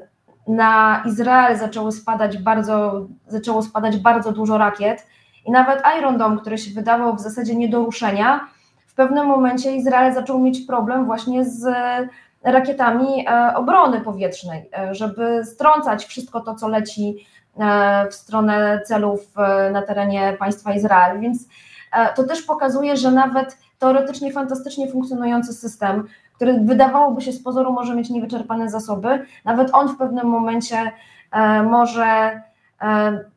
na 0.47 1.03
Izrael 1.05 1.57
zaczęło 1.57 1.91
spadać 1.91 2.37
bardzo, 2.37 3.07
zaczęło 3.27 3.63
spadać 3.63 3.97
bardzo 3.97 4.31
dużo 4.31 4.57
rakiet 4.57 5.07
i 5.45 5.51
nawet 5.51 5.83
Iron 5.99 6.17
Dome, 6.17 6.37
który 6.37 6.57
się 6.57 6.73
wydawał 6.73 7.15
w 7.15 7.19
zasadzie 7.19 7.55
nie 7.55 7.69
do 7.69 7.85
ruszenia, 7.85 8.47
w 8.87 8.95
pewnym 8.95 9.27
momencie 9.27 9.75
Izrael 9.75 10.13
zaczął 10.13 10.39
mieć 10.39 10.61
problem 10.61 11.05
właśnie 11.05 11.45
z 11.45 11.65
rakietami 12.43 13.25
e, 13.27 13.55
obrony 13.55 14.01
powietrznej, 14.01 14.69
e, 14.77 14.95
żeby 14.95 15.45
strącać 15.45 16.05
wszystko 16.05 16.41
to, 16.41 16.55
co 16.55 16.67
leci 16.67 17.27
e, 17.59 18.07
w 18.09 18.13
stronę 18.13 18.81
celów 18.85 19.33
na 19.71 19.81
terenie 19.81 20.35
państwa 20.39 20.73
Izrael. 20.73 21.19
Więc 21.19 21.47
to 22.15 22.23
też 22.23 22.41
pokazuje, 22.41 22.97
że 22.97 23.11
nawet 23.11 23.57
teoretycznie 23.79 24.31
fantastycznie 24.31 24.91
funkcjonujący 24.91 25.53
system, 25.53 26.07
który 26.35 26.53
wydawałoby 26.53 27.21
się 27.21 27.31
z 27.31 27.43
pozoru 27.43 27.73
może 27.73 27.95
mieć 27.95 28.09
niewyczerpane 28.09 28.69
zasoby, 28.69 29.25
nawet 29.45 29.69
on 29.73 29.89
w 29.89 29.97
pewnym 29.97 30.27
momencie 30.27 30.91
może 31.69 32.41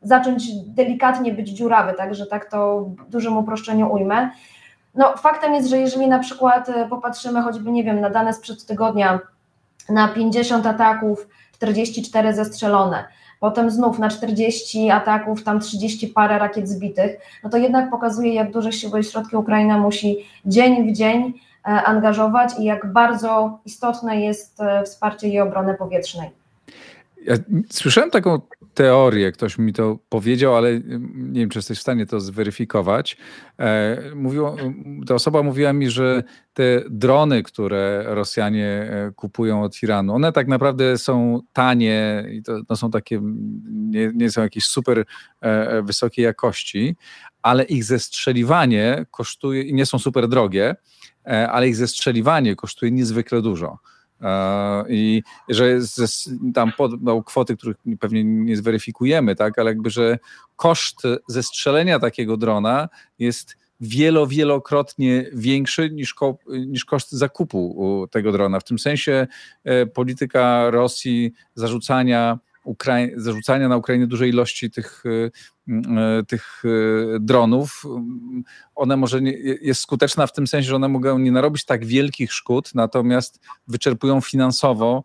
zacząć 0.01 0.43
delikatnie 0.65 1.33
być 1.33 1.49
dziurawy, 1.49 1.93
także 1.93 2.25
tak 2.25 2.51
to 2.51 2.81
w 2.81 3.09
dużym 3.09 3.37
uproszczeniu 3.37 3.93
ujmę. 3.93 4.29
No, 4.97 5.17
faktem 5.17 5.53
jest, 5.53 5.69
że 5.69 5.77
jeżeli 5.77 6.07
na 6.07 6.19
przykład 6.19 6.69
e, 6.69 6.87
popatrzymy 6.87 7.41
choćby, 7.41 7.71
nie 7.71 7.83
wiem, 7.83 8.01
na 8.01 8.09
dane 8.09 8.33
sprzed 8.33 8.65
tygodnia, 8.65 9.19
na 9.89 10.07
50 10.07 10.65
ataków, 10.65 11.27
44 11.53 12.33
zestrzelone, 12.33 13.05
potem 13.39 13.71
znów 13.71 13.99
na 13.99 14.09
40 14.09 14.89
ataków, 14.89 15.43
tam 15.43 15.59
30 15.59 16.07
parę 16.07 16.39
rakiet 16.39 16.69
zbitych, 16.69 17.17
no 17.43 17.49
to 17.49 17.57
jednak 17.57 17.89
pokazuje, 17.89 18.33
jak 18.33 18.51
duże 18.51 18.71
siły 18.71 18.99
i 18.99 19.03
środki 19.03 19.35
Ukraina 19.35 19.77
musi 19.77 20.17
dzień 20.45 20.91
w 20.91 20.95
dzień 20.95 21.33
e, 21.67 21.69
angażować 21.69 22.51
i 22.59 22.63
jak 22.63 22.93
bardzo 22.93 23.59
istotne 23.65 24.21
jest 24.21 24.61
e, 24.61 24.83
wsparcie 24.83 25.27
jej 25.27 25.41
obrony 25.41 25.73
powietrznej. 25.73 26.29
Ja 27.27 27.35
słyszałem 27.69 28.11
taką 28.11 28.41
teorię, 28.73 29.31
ktoś 29.31 29.57
mi 29.57 29.73
to 29.73 29.99
powiedział, 30.09 30.55
ale 30.55 30.79
nie 31.13 31.39
wiem, 31.39 31.49
czy 31.49 31.59
jesteś 31.59 31.77
w 31.77 31.81
stanie 31.81 32.05
to 32.05 32.19
zweryfikować. 32.19 33.17
E, 33.59 33.97
mówiło, 34.15 34.55
ta 35.07 35.15
osoba 35.15 35.43
mówiła 35.43 35.73
mi, 35.73 35.89
że 35.89 36.23
te 36.53 36.81
drony, 36.89 37.43
które 37.43 38.03
Rosjanie 38.07 38.67
e, 38.67 39.11
kupują 39.15 39.63
od 39.63 39.83
Iranu, 39.83 40.13
one 40.13 40.31
tak 40.31 40.47
naprawdę 40.47 40.97
są 40.97 41.39
tanie 41.53 42.25
i 42.31 42.43
to, 42.67 42.75
są 42.75 42.91
takie, 42.91 43.21
nie, 43.71 44.11
nie, 44.15 44.31
są 44.31 44.41
jakieś 44.41 44.65
super 44.65 45.05
e, 45.41 45.81
wysokiej 45.81 46.25
jakości, 46.25 46.95
ale 47.41 47.63
ich 47.63 47.83
zestrzeliwanie 47.83 49.05
kosztuje, 49.11 49.73
nie 49.73 49.85
są 49.85 49.99
super 49.99 50.27
drogie, 50.27 50.75
ale 51.49 51.67
ich 51.67 51.75
zestrzeliwanie 51.75 52.55
kosztuje 52.55 52.91
niezwykle 52.91 53.41
dużo. 53.41 53.77
E, 54.21 54.83
I 54.89 55.23
że 55.49 55.79
tam 56.53 56.71
podał 56.71 57.23
kwoty, 57.23 57.57
których 57.57 57.77
pewnie 57.99 58.23
nie 58.23 58.57
zweryfikujemy, 58.57 59.35
tak, 59.35 59.59
ale 59.59 59.71
jakby, 59.71 59.89
że 59.89 60.19
koszt 60.55 61.03
zestrzelenia 61.27 61.99
takiego 61.99 62.37
drona 62.37 62.89
jest 63.19 63.57
wielo, 63.81 64.27
wielokrotnie 64.27 65.25
większy 65.33 65.89
niż, 65.89 66.13
ko, 66.13 66.37
niż 66.47 66.85
koszt 66.85 67.11
zakupu 67.11 68.07
tego 68.11 68.31
drona. 68.31 68.59
W 68.59 68.63
tym 68.63 68.79
sensie 68.79 69.27
e, 69.63 69.85
polityka 69.85 70.69
Rosji 70.71 71.33
zarzucania 71.55 72.39
Ukrai 72.67 73.11
zarzucania 73.15 73.67
na 73.69 73.77
Ukrainę 73.77 74.07
dużej 74.07 74.29
ilości 74.29 74.71
tych, 74.71 75.03
e, 75.05 75.71
e, 76.19 76.23
tych 76.23 76.63
e, 76.65 77.19
dronów, 77.19 77.83
ona 78.75 78.97
może 78.97 79.21
nie, 79.21 79.31
jest 79.61 79.81
skuteczna 79.81 80.27
w 80.27 80.33
tym 80.33 80.47
sensie, 80.47 80.69
że 80.69 80.75
one 80.75 80.87
mogą 80.87 81.17
nie 81.17 81.31
narobić 81.31 81.65
tak 81.65 81.85
wielkich 81.85 82.33
szkód, 82.33 82.71
natomiast 82.75 83.39
wyczerpują 83.67 84.21
finansowo 84.21 85.03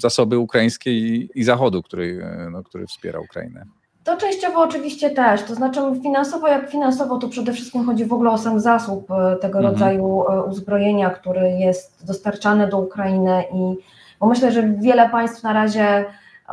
zasoby 0.00 0.38
ukraińskie 0.38 0.92
i, 0.92 1.30
i 1.34 1.44
Zachodu, 1.44 1.82
który, 1.82 2.26
no, 2.52 2.62
który 2.62 2.86
wspiera 2.86 3.20
Ukrainę. 3.20 3.64
To 4.04 4.16
częściowo 4.16 4.62
oczywiście 4.62 5.10
też, 5.10 5.42
to 5.42 5.54
znaczy 5.54 5.80
finansowo 6.02 6.48
jak 6.48 6.70
finansowo, 6.70 7.18
to 7.18 7.28
przede 7.28 7.52
wszystkim 7.52 7.86
chodzi 7.86 8.04
w 8.04 8.12
ogóle 8.12 8.30
o 8.30 8.38
sam 8.38 8.60
zasób 8.60 9.06
tego 9.40 9.58
mhm. 9.58 9.64
rodzaju 9.64 10.24
uzbrojenia, 10.48 11.10
który 11.10 11.50
jest 11.50 12.06
dostarczany 12.06 12.68
do 12.68 12.78
Ukrainy 12.78 13.44
i 13.54 13.76
bo 14.20 14.26
myślę, 14.26 14.52
że 14.52 14.62
wiele 14.62 15.08
państw 15.08 15.42
na 15.42 15.52
razie 15.52 16.04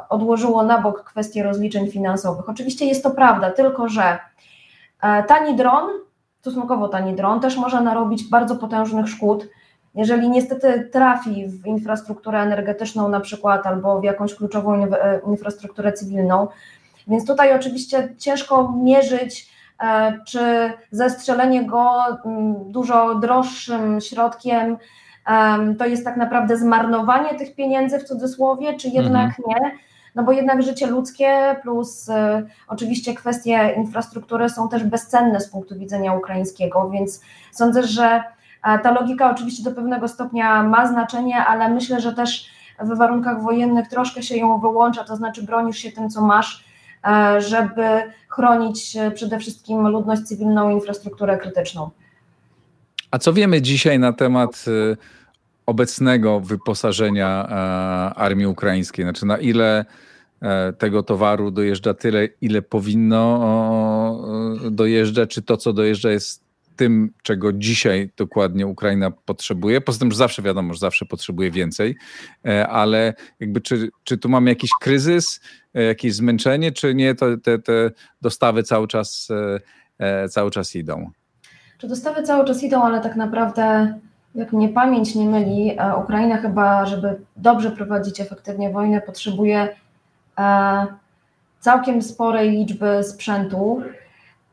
odłożyło 0.10 0.64
na 0.64 0.82
bok 0.82 1.04
kwestie 1.04 1.44
rozliczeń 1.44 1.92
finansowych. 1.92 2.50
Oczywiście 2.50 2.86
jest 2.86 3.04
to 3.04 3.12
prawda, 3.12 3.52
tylko 3.52 3.90
że 3.90 4.20
e, 5.02 5.24
tani 5.24 5.56
dron, 5.56 5.90
stosunkowo 6.42 6.88
tani 6.88 7.16
dron, 7.16 7.40
też 7.40 7.58
może 7.58 7.82
narobić 7.82 8.30
bardzo 8.30 8.56
potężnych 8.56 9.10
szkód, 9.10 9.48
jeżeli 9.96 10.30
niestety 10.30 10.90
trafi 10.94 11.48
w 11.48 11.66
infrastrukturę 11.66 12.40
energetyczną 12.40 13.10
na 13.10 13.20
przykład 13.20 13.68
albo 13.68 14.00
w 14.00 14.04
jakąś 14.04 14.36
kluczową 14.36 14.84
e, 14.84 15.22
infrastrukturę 15.28 15.94
cywilną. 15.94 16.48
Więc 17.08 17.28
tutaj 17.28 17.56
oczywiście 17.56 18.16
ciężko 18.18 18.74
mierzyć, 18.84 19.50
e, 19.84 20.20
czy 20.28 20.74
zestrzelenie 20.92 21.66
go 21.66 22.06
mm, 22.26 22.72
dużo 22.72 23.16
droższym 23.16 24.02
środkiem 24.02 24.78
to 25.80 25.86
jest 25.86 26.06
tak 26.06 26.18
naprawdę 26.18 26.58
zmarnowanie 26.58 27.36
tych 27.36 27.56
pieniędzy 27.56 28.00
w 28.00 28.04
cudzysłowie, 28.04 28.78
czy 28.78 28.88
jednak 28.88 29.40
mhm. 29.40 29.44
nie? 29.48 29.72
No 30.16 30.24
bo 30.24 30.32
jednak 30.32 30.64
życie 30.64 30.88
ludzkie 30.88 31.56
plus 31.62 32.10
y, 32.10 32.14
oczywiście 32.68 33.14
kwestie 33.14 33.74
infrastruktury 33.78 34.50
są 34.50 34.70
też 34.70 34.84
bezcenne 34.84 35.42
z 35.42 35.50
punktu 35.50 35.80
widzenia 35.80 36.14
ukraińskiego, 36.14 36.90
więc 36.90 37.22
sądzę, 37.52 37.84
że 37.84 38.24
ta 38.84 38.92
logika 38.92 39.32
oczywiście 39.32 39.64
do 39.64 39.72
pewnego 39.72 40.08
stopnia 40.08 40.64
ma 40.64 40.88
znaczenie, 40.88 41.46
ale 41.46 41.70
myślę, 41.70 42.02
że 42.02 42.14
też 42.14 42.50
w 42.80 42.98
warunkach 42.98 43.44
wojennych 43.44 43.88
troszkę 43.88 44.24
się 44.24 44.38
ją 44.38 44.60
wyłącza, 44.60 45.04
to 45.04 45.16
znaczy 45.16 45.44
bronisz 45.44 45.78
się 45.78 45.92
tym, 45.92 46.10
co 46.10 46.22
masz, 46.22 46.64
e, 47.08 47.42
żeby 47.42 47.84
chronić 48.28 48.96
e, 48.96 49.12
przede 49.12 49.40
wszystkim 49.40 49.88
ludność 49.88 50.22
cywilną 50.22 50.70
i 50.70 50.74
infrastrukturę 50.74 51.38
krytyczną. 51.38 51.90
A 53.12 53.18
co 53.18 53.34
wiemy 53.34 53.62
dzisiaj 53.62 54.00
na 54.00 54.14
temat 54.14 54.66
y, 54.68 54.98
obecnego 55.68 56.40
wyposażenia 56.40 57.48
e, 57.50 57.54
armii 58.20 58.46
ukraińskiej? 58.46 59.06
Znaczy, 59.06 59.26
na 59.26 59.38
ile 59.38 59.86
e, 60.42 60.74
tego 60.74 61.04
towaru 61.04 61.52
dojeżdża 61.52 61.94
tyle, 61.94 62.28
ile 62.42 62.62
powinno 62.62 63.20
dojeżdżać? 64.72 65.30
Czy 65.30 65.42
to, 65.42 65.58
co 65.58 65.74
dojeżdża, 65.74 66.12
jest 66.12 66.48
tym, 66.76 67.14
czego 67.24 67.54
dzisiaj 67.54 68.10
dokładnie 68.18 68.68
Ukraina 68.68 69.12
potrzebuje. 69.12 69.82
Poza 69.82 70.00
tym, 70.00 70.12
że 70.12 70.18
zawsze 70.18 70.42
wiadomo, 70.42 70.74
że 70.74 70.80
zawsze 70.80 71.06
potrzebuje 71.06 71.52
więcej, 71.52 71.96
e, 72.46 72.68
ale 72.68 73.14
jakby 73.40 73.62
czy, 73.62 73.90
czy 74.04 74.18
tu 74.18 74.30
mamy 74.30 74.50
jakiś 74.50 74.72
kryzys, 74.82 75.40
jakieś 75.74 76.14
zmęczenie, 76.14 76.72
czy 76.72 76.96
nie, 76.96 77.16
to 77.16 77.26
te, 77.38 77.60
te 77.60 77.92
dostawy 78.22 78.64
cały 78.64 78.88
czas, 78.88 79.28
cały 80.30 80.52
czas 80.52 80.76
idą? 80.76 81.12
Czy 81.78 81.88
dostawy 81.88 82.24
cały 82.24 82.46
czas 82.46 82.64
idą, 82.64 82.84
ale 82.84 83.02
tak 83.02 83.16
naprawdę 83.16 83.94
jak 84.38 84.54
mnie 84.54 84.70
pamięć 84.70 85.16
nie 85.16 85.26
myli, 85.26 85.76
e, 85.80 85.96
Ukraina 85.96 86.38
chyba, 86.38 86.86
żeby 86.86 87.22
dobrze 87.36 87.72
prowadzić 87.72 88.22
efektywnie 88.22 88.70
wojnę, 88.70 89.02
potrzebuje 89.02 89.76
e, 90.40 90.88
całkiem 91.60 92.02
sporej 92.02 92.52
liczby 92.52 93.04
sprzętu. 93.04 93.82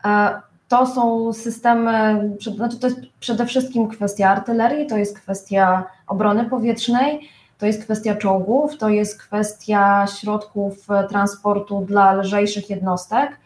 E, 0.04 0.40
to 0.68 0.86
są 0.86 1.32
systemy, 1.32 2.20
znaczy 2.56 2.78
to 2.78 2.86
jest 2.86 3.00
przede 3.20 3.46
wszystkim 3.46 3.88
kwestia 3.88 4.30
artylerii, 4.30 4.86
to 4.86 4.96
jest 4.96 5.18
kwestia 5.18 5.84
obrony 6.06 6.44
powietrznej, 6.44 7.28
to 7.58 7.66
jest 7.66 7.84
kwestia 7.84 8.16
czołgów, 8.16 8.78
to 8.78 8.88
jest 8.88 9.22
kwestia 9.22 10.06
środków 10.06 10.86
transportu 11.08 11.80
dla 11.80 12.12
lżejszych 12.12 12.70
jednostek. 12.70 13.38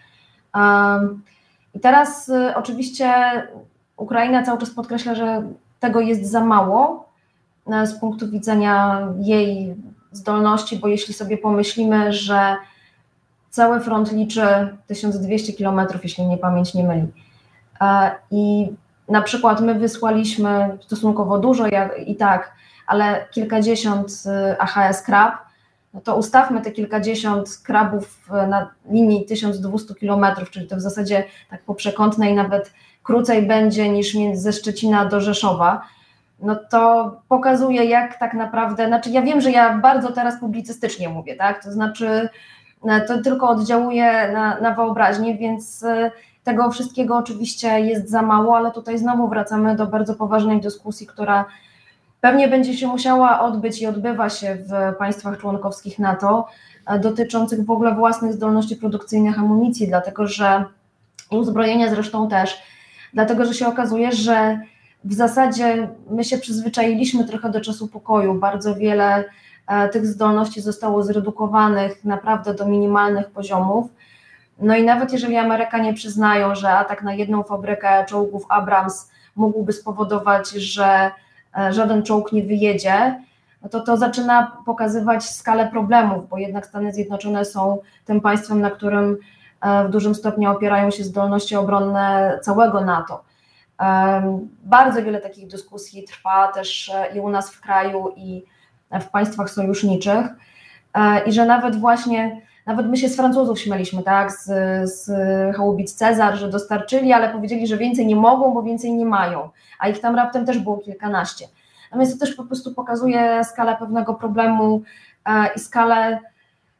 I 1.75 1.81
teraz 1.81 2.31
oczywiście 2.55 3.15
Ukraina 3.97 4.43
cały 4.43 4.59
czas 4.59 4.71
podkreśla, 4.71 5.15
że 5.15 5.43
tego 5.81 6.01
jest 6.01 6.31
za 6.31 6.45
mało 6.45 7.09
e, 7.73 7.87
z 7.87 8.01
punktu 8.01 8.29
widzenia 8.29 9.07
jej 9.19 9.75
zdolności, 10.13 10.77
bo 10.77 10.89
jeśli 10.89 11.15
sobie 11.15 11.39
pomyślimy, 11.39 12.13
że 12.13 12.57
cały 13.51 13.81
front 13.81 14.13
liczy 14.13 14.77
1200 14.87 15.53
km, 15.53 15.81
jeśli 16.03 16.27
mnie 16.27 16.39
pamięć 16.39 16.75
nie 16.75 16.85
myli, 16.85 17.07
e, 17.81 18.11
i 18.31 18.69
na 19.09 19.23
przykład 19.23 19.61
my 19.61 19.75
wysłaliśmy 19.75 20.79
stosunkowo 20.81 21.39
dużo 21.39 21.67
jak, 21.67 22.09
i 22.09 22.17
tak, 22.17 22.53
ale 22.87 23.27
kilkadziesiąt 23.31 24.23
e, 24.27 24.57
AHS 24.63 25.03
krab, 25.03 25.48
no 25.95 26.01
to 26.01 26.17
ustawmy 26.17 26.61
te 26.61 26.71
kilkadziesiąt 26.71 27.59
krabów 27.65 28.29
na 28.49 28.71
linii 28.91 29.25
1200 29.25 29.95
km, 29.95 30.27
czyli 30.51 30.67
to 30.67 30.77
w 30.77 30.81
zasadzie 30.81 31.25
tak 31.51 31.63
po 31.63 31.75
przekątnej 31.75 32.35
nawet 32.35 32.73
krócej 33.03 33.47
będzie 33.47 33.89
niż 33.89 34.17
ze 34.33 34.53
Szczecina 34.53 35.05
do 35.05 35.21
Rzeszowa, 35.21 35.83
no 36.41 36.57
to 36.71 37.13
pokazuje, 37.29 37.85
jak 37.85 38.19
tak 38.19 38.35
naprawdę, 38.35 38.87
znaczy 38.87 39.11
ja 39.11 39.23
wiem, 39.23 39.41
że 39.41 39.51
ja 39.51 39.79
bardzo 39.79 40.13
teraz 40.13 40.41
publicystycznie 40.41 41.09
mówię, 41.09 41.37
tak, 41.37 41.65
to 41.65 41.73
znaczy 41.73 42.29
e, 42.85 43.01
to 43.01 43.23
tylko 43.23 43.49
oddziałuje 43.49 44.33
na, 44.33 44.61
na 44.61 44.75
wyobraźnię, 44.75 45.39
więc 45.39 45.83
e, 45.83 46.11
tego 46.45 46.71
wszystkiego 46.71 47.17
oczywiście 47.17 47.81
jest 47.81 48.11
za 48.11 48.23
mało, 48.23 48.57
ale 48.57 48.71
tutaj 48.71 48.99
znowu 48.99 49.29
wracamy 49.29 49.77
do 49.77 49.87
bardzo 49.87 50.15
poważnej 50.15 50.61
dyskusji, 50.61 51.07
która 51.07 51.45
pewnie 52.21 52.49
będzie 52.49 52.75
się 52.77 52.87
musiała 52.87 53.41
odbyć 53.41 53.83
i 53.83 53.87
odbywa 53.87 54.31
się 54.31 54.57
w 54.57 54.97
państwach 54.99 55.39
członkowskich 55.39 55.99
NATO, 55.99 56.49
e, 56.87 56.99
dotyczących 56.99 57.65
w 57.65 57.71
ogóle 57.71 57.95
własnych 57.95 58.33
zdolności 58.33 58.77
produkcyjnych 58.77 59.39
amunicji, 59.39 59.89
dlatego 59.89 60.27
że 60.27 60.65
i 61.31 61.37
uzbrojenia 61.37 61.91
zresztą 61.91 62.29
też, 62.29 62.63
dlatego 63.15 63.45
że 63.45 63.55
się 63.55 63.67
okazuje, 63.67 64.13
że 64.13 64.61
w 65.05 65.15
zasadzie 65.15 65.89
my 66.11 66.25
się 66.25 66.39
przyzwyczailiśmy 66.39 67.25
trochę 67.25 67.51
do 67.51 67.61
czasu 67.61 67.89
pokoju. 67.89 68.35
Bardzo 68.35 68.75
wiele 68.75 69.25
e, 69.67 69.89
tych 69.89 70.07
zdolności 70.07 70.61
zostało 70.61 71.03
zredukowanych 71.03 72.05
naprawdę 72.05 72.55
do 72.55 72.67
minimalnych 72.67 73.31
poziomów. 73.31 73.91
No 74.59 74.77
i 74.77 74.85
nawet 74.85 75.13
jeżeli 75.13 75.37
Amerykanie 75.37 75.95
przyznają, 75.95 76.55
że 76.55 76.71
atak 76.71 77.03
na 77.03 77.15
jedną 77.15 77.43
fabrykę 77.43 78.05
czołgów 78.09 78.47
Abrams 78.49 79.11
mógłby 79.37 79.73
spowodować, 79.73 80.51
że 80.51 81.11
żaden 81.71 82.03
czołg 82.03 82.33
nie 82.33 82.43
wyjedzie, 82.43 83.15
no 83.63 83.69
to 83.69 83.81
to 83.81 83.97
zaczyna 83.97 84.57
pokazywać 84.67 85.25
skalę 85.25 85.69
problemów, 85.71 86.29
bo 86.29 86.39
jednak 86.39 86.67
Stany 86.67 86.93
Zjednoczone 86.93 87.45
są 87.45 87.79
tym 88.05 88.21
państwem, 88.21 88.61
na 88.61 88.71
którym 88.71 89.17
e, 89.61 89.85
w 89.85 89.91
dużym 89.91 90.15
stopniu 90.15 90.51
opierają 90.51 90.91
się 90.91 91.05
zdolności 91.05 91.57
obronne 91.57 92.39
całego 92.43 92.81
NATO. 92.81 93.25
Bardzo 94.65 95.03
wiele 95.03 95.21
takich 95.21 95.49
dyskusji 95.49 96.05
trwa 96.05 96.49
też 96.49 96.89
e, 96.95 97.17
i 97.17 97.21
u 97.21 97.29
nas 97.29 97.51
w 97.51 97.61
kraju, 97.61 98.13
i 98.17 98.45
w 99.01 99.05
państwach 99.05 99.51
sojuszniczych. 99.51 100.27
E, 100.95 101.25
I 101.25 101.33
że 101.33 101.47
nawet 101.47 101.77
właśnie, 101.77 102.43
nawet 102.69 102.87
my 102.87 102.97
się 102.97 103.09
z 103.09 103.17
Francuzów 103.17 103.61
śmieliśmy, 103.61 104.03
tak, 104.03 104.33
z, 104.33 104.45
z 104.91 105.07
Hałubic 105.57 105.95
Cezar, 105.95 106.37
że 106.37 106.49
dostarczyli, 106.49 107.13
ale 107.13 107.29
powiedzieli, 107.29 107.67
że 107.67 107.77
więcej 107.77 108.07
nie 108.07 108.17
mogą, 108.17 108.55
bo 108.55 108.63
więcej 108.63 108.93
nie 108.93 109.07
mają, 109.07 109.51
a 109.79 109.89
ich 109.89 110.01
tam 110.01 110.17
raptem 110.17 110.47
też 110.47 110.59
było 110.59 110.79
kilkanaście. 110.79 111.47
Natomiast 111.91 112.13
to 112.13 112.27
też 112.27 112.35
po 112.35 112.45
prostu 112.45 112.75
pokazuje 112.75 113.45
skalę 113.45 113.77
pewnego 113.79 114.15
problemu 114.15 114.83
i 115.57 115.59
skalę 115.59 116.19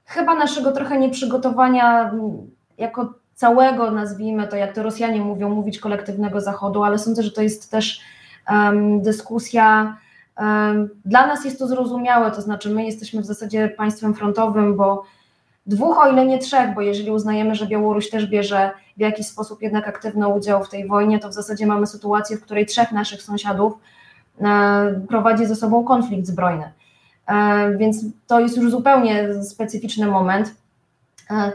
chyba 0.05 0.35
naszego 0.35 0.73
trochę 0.73 0.99
nieprzygotowania 0.99 2.11
jako 2.79 3.15
całego, 3.35 3.91
nazwijmy 3.91 4.49
to, 4.49 4.57
jak 4.57 4.75
to 4.75 4.83
Rosjanie 4.83 5.21
mówią, 5.21 5.51
mówić 5.51 5.79
kolektywnego 5.79 6.41
Zachodu, 6.41 6.83
ale 6.85 6.99
sądzę, 6.99 7.23
że 7.23 7.31
to 7.31 7.43
jest 7.43 7.71
też 7.71 8.01
um, 8.51 9.03
dyskusja. 9.03 9.97
Um, 10.39 10.89
dla 11.05 11.27
nas 11.27 11.45
jest 11.45 11.59
to 11.59 11.67
zrozumiałe, 11.67 12.31
to 12.31 12.43
znaczy 12.43 12.71
my 12.71 12.85
jesteśmy 12.85 13.23
w 13.23 13.27
zasadzie 13.27 13.69
państwem 13.69 14.15
frontowym, 14.15 14.77
bo 14.77 15.05
dwóch, 15.69 15.99
o 15.99 16.11
ile 16.11 16.27
nie 16.27 16.39
trzech, 16.39 16.75
bo 16.75 16.81
jeżeli 16.81 17.11
uznajemy, 17.11 17.55
że 17.55 17.67
Białoruś 17.67 18.11
też 18.11 18.27
bierze 18.27 18.71
w 18.97 19.01
jakiś 19.01 19.27
sposób 19.27 19.63
jednak 19.63 19.89
aktywny 19.89 20.29
udział 20.29 20.65
w 20.65 20.69
tej 20.69 20.87
wojnie, 20.87 21.19
to 21.19 21.29
w 21.29 21.33
zasadzie 21.33 21.67
mamy 21.67 21.87
sytuację, 21.87 22.37
w 22.37 22.43
której 22.43 22.67
trzech 22.67 22.93
naszych 22.93 23.23
sąsiadów 23.23 23.73
e, 24.41 25.01
prowadzi 25.09 25.47
ze 25.47 25.57
sobą 25.57 25.85
konflikt 25.85 26.27
zbrojny. 26.27 26.73
E, 27.27 27.77
więc 27.77 28.05
to 28.27 28.41
jest 28.41 28.57
już 28.57 28.71
zupełnie 28.71 29.43
specyficzny 29.45 30.07
moment. 30.07 30.55
E, 31.31 31.53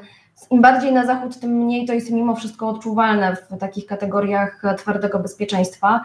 Im 0.52 0.62
bardziej 0.62 0.94
na 0.94 1.06
zachód, 1.06 1.40
tym 1.40 1.52
mniej 1.52 1.86
to 1.86 1.94
jest 1.94 2.12
mimo 2.12 2.36
wszystko 2.36 2.70
odczuwalne 2.70 3.36
w 3.36 3.58
takich 3.60 3.86
kategoriach 3.86 4.62
twardego 4.78 5.20
bezpieczeństwa. 5.20 6.02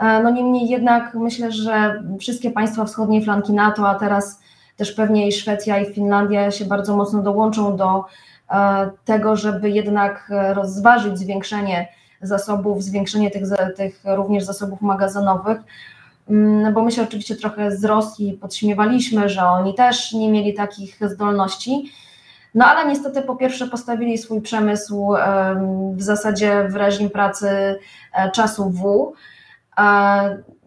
No 0.00 0.30
niemniej 0.30 0.68
jednak 0.68 1.14
myślę, 1.14 1.52
że 1.52 2.02
wszystkie 2.20 2.50
państwa 2.50 2.84
wschodniej 2.84 3.24
flanki 3.24 3.52
NATO, 3.52 3.88
a 3.88 3.94
teraz 3.94 4.40
też 4.82 4.92
pewnie 4.92 5.28
i 5.28 5.32
Szwecja 5.32 5.78
i 5.78 5.94
Finlandia 5.94 6.50
się 6.50 6.64
bardzo 6.64 6.96
mocno 6.96 7.22
dołączą 7.22 7.76
do 7.76 8.04
e, 8.50 8.90
tego, 9.04 9.36
żeby 9.36 9.70
jednak 9.70 10.32
rozważyć 10.54 11.18
zwiększenie 11.18 11.88
zasobów, 12.22 12.82
zwiększenie 12.82 13.30
tych, 13.30 13.42
tych 13.76 14.02
również 14.04 14.44
zasobów 14.44 14.80
magazynowych, 14.80 15.58
mm, 16.30 16.74
bo 16.74 16.82
my 16.82 16.92
się 16.92 17.02
oczywiście 17.02 17.36
trochę 17.36 17.76
z 17.76 17.84
Rosji 17.84 18.32
podśmiewaliśmy, 18.32 19.28
że 19.28 19.42
oni 19.42 19.74
też 19.74 20.12
nie 20.12 20.30
mieli 20.30 20.54
takich 20.54 20.98
zdolności. 21.08 21.92
No 22.54 22.66
ale 22.66 22.88
niestety 22.88 23.22
po 23.22 23.36
pierwsze 23.36 23.66
postawili 23.66 24.18
swój 24.18 24.40
przemysł 24.40 25.14
w 25.92 26.02
zasadzie 26.02 26.68
w 26.68 26.76
reżim 26.76 27.10
pracy 27.10 27.78
e, 28.14 28.30
czasu 28.30 28.70
W, 28.70 29.12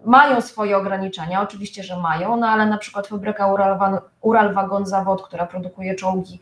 mają 0.05 0.41
swoje 0.41 0.77
ograniczenia, 0.77 1.41
oczywiście, 1.41 1.83
że 1.83 1.97
mają, 1.97 2.37
no 2.37 2.47
ale 2.47 2.65
na 2.65 2.77
przykład 2.77 3.07
fabryka 3.07 3.47
Ural, 4.21 4.53
Wagon 4.53 4.85
Zawod, 4.85 5.21
która 5.21 5.45
produkuje 5.45 5.95
czołgi, 5.95 6.39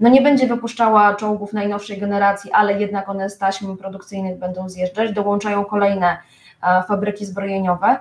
no 0.00 0.08
nie 0.08 0.22
będzie 0.22 0.46
wypuszczała 0.46 1.14
czołgów 1.14 1.52
najnowszej 1.52 1.98
generacji, 1.98 2.52
ale 2.52 2.80
jednak 2.80 3.08
one 3.08 3.30
z 3.30 3.38
taśm 3.38 3.76
produkcyjnych 3.76 4.38
będą 4.38 4.68
zjeżdżać, 4.68 5.12
dołączają 5.12 5.64
kolejne 5.64 6.16
e, 6.62 6.82
fabryki 6.82 7.26
zbrojeniowe. 7.26 7.96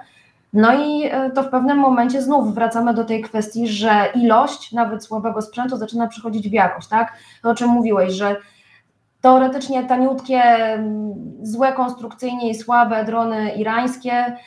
No 0.53 0.73
i 0.73 1.03
e, 1.03 1.29
to 1.29 1.43
w 1.43 1.49
pewnym 1.49 1.77
momencie 1.77 2.21
znów 2.21 2.55
wracamy 2.55 2.93
do 2.93 3.05
tej 3.05 3.21
kwestii, 3.21 3.67
że 3.67 4.09
ilość 4.15 4.71
nawet 4.71 5.03
słabego 5.03 5.41
sprzętu 5.41 5.77
zaczyna 5.77 6.07
przychodzić 6.07 6.49
w 6.49 6.53
jakość, 6.53 6.87
tak? 6.87 7.13
To 7.41 7.49
o 7.49 7.55
czym 7.55 7.69
mówiłeś, 7.69 8.13
że 8.13 8.35
teoretycznie 9.21 9.83
taniutkie, 9.83 10.43
złe 11.41 11.73
konstrukcyjnie 11.73 12.49
i 12.49 12.55
słabe 12.55 13.05
drony 13.05 13.51
irańskie 13.51 14.37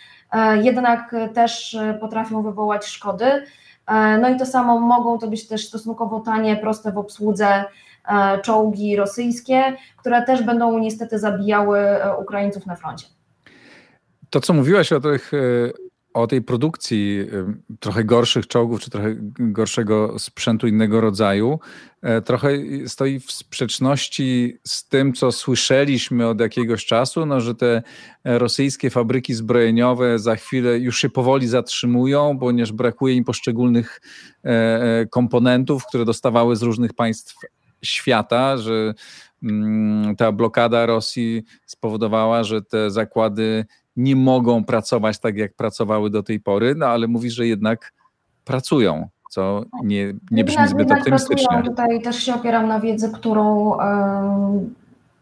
jednak 0.63 1.15
też 1.35 1.77
potrafią 2.01 2.43
wywołać 2.43 2.87
szkody. 2.87 3.45
E, 3.89 4.19
no 4.19 4.29
i 4.29 4.37
to 4.37 4.47
samo 4.47 4.81
mogą 4.81 5.19
to 5.19 5.29
być 5.29 5.47
też 5.47 5.67
stosunkowo 5.67 6.21
tanie, 6.21 6.57
proste 6.57 6.93
w 6.93 6.99
obsłudze 6.99 7.65
e, 8.09 8.41
czołgi 8.41 8.97
rosyjskie, 8.97 9.77
które 9.97 10.23
też 10.23 10.43
będą 10.43 10.79
niestety 10.79 11.19
zabijały 11.19 11.81
Ukraińców 12.21 12.67
na 12.67 12.77
froncie. 12.77 13.07
To, 14.31 14.41
co 14.41 14.53
mówiłaś 14.53 14.93
o 14.93 15.01
tych 15.01 15.33
o 16.15 16.27
tej 16.27 16.43
produkcji 16.43 17.27
trochę 17.81 18.05
gorszych 18.05 18.47
czołgów, 18.47 18.81
czy 18.81 18.91
trochę 18.91 19.15
gorszego 19.39 20.19
sprzętu 20.19 20.67
innego 20.67 21.01
rodzaju, 21.01 21.59
e, 22.03 22.23
trochę 22.23 22.51
stoi 22.87 23.21
w 23.21 23.33
sprzeczności 23.33 24.59
z 24.65 24.89
tym, 24.89 25.13
co 25.13 25.33
słyszeliśmy 25.33 26.27
od 26.29 26.41
jakiegoś 26.41 26.87
czasu, 26.87 27.27
no, 27.27 27.41
że 27.41 27.55
te 27.55 27.83
rosyjskie 28.25 28.91
fabryki 28.91 29.35
zbrojeniowe 29.35 30.19
za 30.19 30.37
chwilę 30.37 30.79
już 30.79 30.99
się 30.99 31.09
powoli 31.09 31.49
zatrzymują, 31.49 32.39
ponieważ 32.39 32.73
brakuje 32.73 33.15
im 33.15 33.25
poszczególnych 33.25 34.01
e, 34.45 34.49
e, 34.49 35.07
komponentów, 35.07 35.87
które 35.87 36.05
dostawały 36.05 36.57
z 36.57 36.63
różnych 36.63 36.95
państw 36.95 37.37
świata, 37.83 38.57
że 38.57 38.95
mm, 39.43 40.17
ta 40.17 40.33
blokada 40.33 40.87
Rosji 40.87 41.43
spowodowała, 41.67 42.45
że 42.45 42.63
te 42.63 42.91
zakłady 42.91 43.67
nie 43.99 44.17
mogą 44.17 44.65
pracować 44.65 45.19
tak, 45.19 45.37
jak 45.37 45.55
pracowały 45.55 46.11
do 46.11 46.23
tej 46.23 46.41
pory, 46.41 46.75
no 46.75 46.87
ale 46.87 47.09
mówisz, 47.09 47.35
że 47.35 47.47
jednak 47.47 47.93
pracują, 48.45 49.09
co 49.31 49.65
nie, 49.85 50.15
nie 50.31 50.45
brzmi 50.45 50.63
jednak, 50.63 50.71
zbyt 50.71 50.93
optymistycznie. 50.93 51.49
Pracują. 51.49 51.71
Tutaj 51.71 52.03
też 52.03 52.17
się 52.17 52.35
opieram 52.35 52.69
na 52.69 52.81
wiedzy, 52.81 53.13
którą 53.13 53.77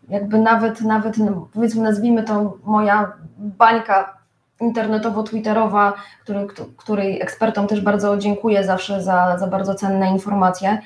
jakby 0.09 0.39
nawet, 0.39 0.81
nawet 0.81 1.17
powiedzmy 1.53 1.83
nazwijmy 1.83 2.23
to 2.23 2.59
moja 2.65 3.13
bańka 3.39 4.17
internetowo-twitterowa, 4.61 5.93
który, 6.23 6.47
której 6.77 7.23
ekspertom 7.23 7.67
też 7.67 7.81
bardzo 7.81 8.17
dziękuję 8.17 8.65
zawsze 8.65 9.03
za, 9.03 9.39
za 9.39 9.47
bardzo 9.47 9.75
cenne 9.75 10.11
informacje. 10.11 10.79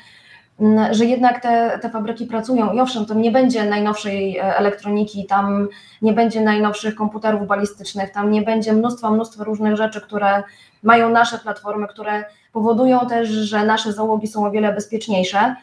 Że 0.91 1.05
jednak 1.05 1.43
te, 1.43 1.79
te 1.83 1.91
fabryki 1.91 2.27
pracują 2.27 2.73
i 2.73 2.81
owszem, 2.81 3.07
to 3.07 3.15
nie 3.15 3.31
będzie 3.31 3.65
najnowszej 3.65 4.39
e, 4.39 4.57
elektroniki, 4.57 5.27
tam 5.27 5.69
nie 6.03 6.13
będzie 6.13 6.41
najnowszych 6.41 6.95
komputerów 6.95 7.47
balistycznych, 7.47 8.11
tam 8.11 8.31
nie 8.31 8.43
będzie 8.43 8.73
mnóstwa, 8.73 9.11
mnóstwa 9.11 9.45
różnych 9.45 9.77
rzeczy, 9.77 10.01
które 10.01 10.43
mają 10.83 11.09
nasze 11.09 11.39
platformy, 11.39 11.89
które 11.89 12.25
powodują 12.53 13.07
też, 13.07 13.29
że 13.29 13.65
nasze 13.65 13.93
załogi 13.93 14.27
są 14.27 14.47
o 14.47 14.51
wiele 14.51 14.73
bezpieczniejsze, 14.73 15.55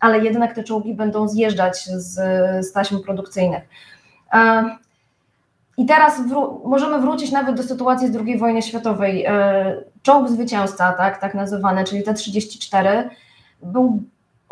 ale 0.00 0.18
jednak 0.18 0.54
te 0.54 0.64
czołgi 0.64 0.94
będą 0.94 1.28
zjeżdżać 1.28 1.84
z, 1.84 2.14
z 2.66 2.72
taśm 2.72 3.02
produkcyjnych. 3.02 3.62
E, 4.32 4.64
I 5.76 5.86
teraz 5.86 6.28
wró 6.28 6.60
możemy 6.64 7.00
wrócić 7.00 7.32
nawet 7.32 7.56
do 7.56 7.62
sytuacji 7.62 8.12
z 8.12 8.16
II 8.16 8.38
wojny 8.38 8.62
światowej. 8.62 9.24
E, 9.24 9.76
czołg 10.02 10.28
zwycięzca, 10.28 10.92
tak, 10.92 11.20
tak 11.20 11.34
nazywany, 11.34 11.84
czyli 11.84 12.02
T-34, 12.02 13.08
był 13.62 14.02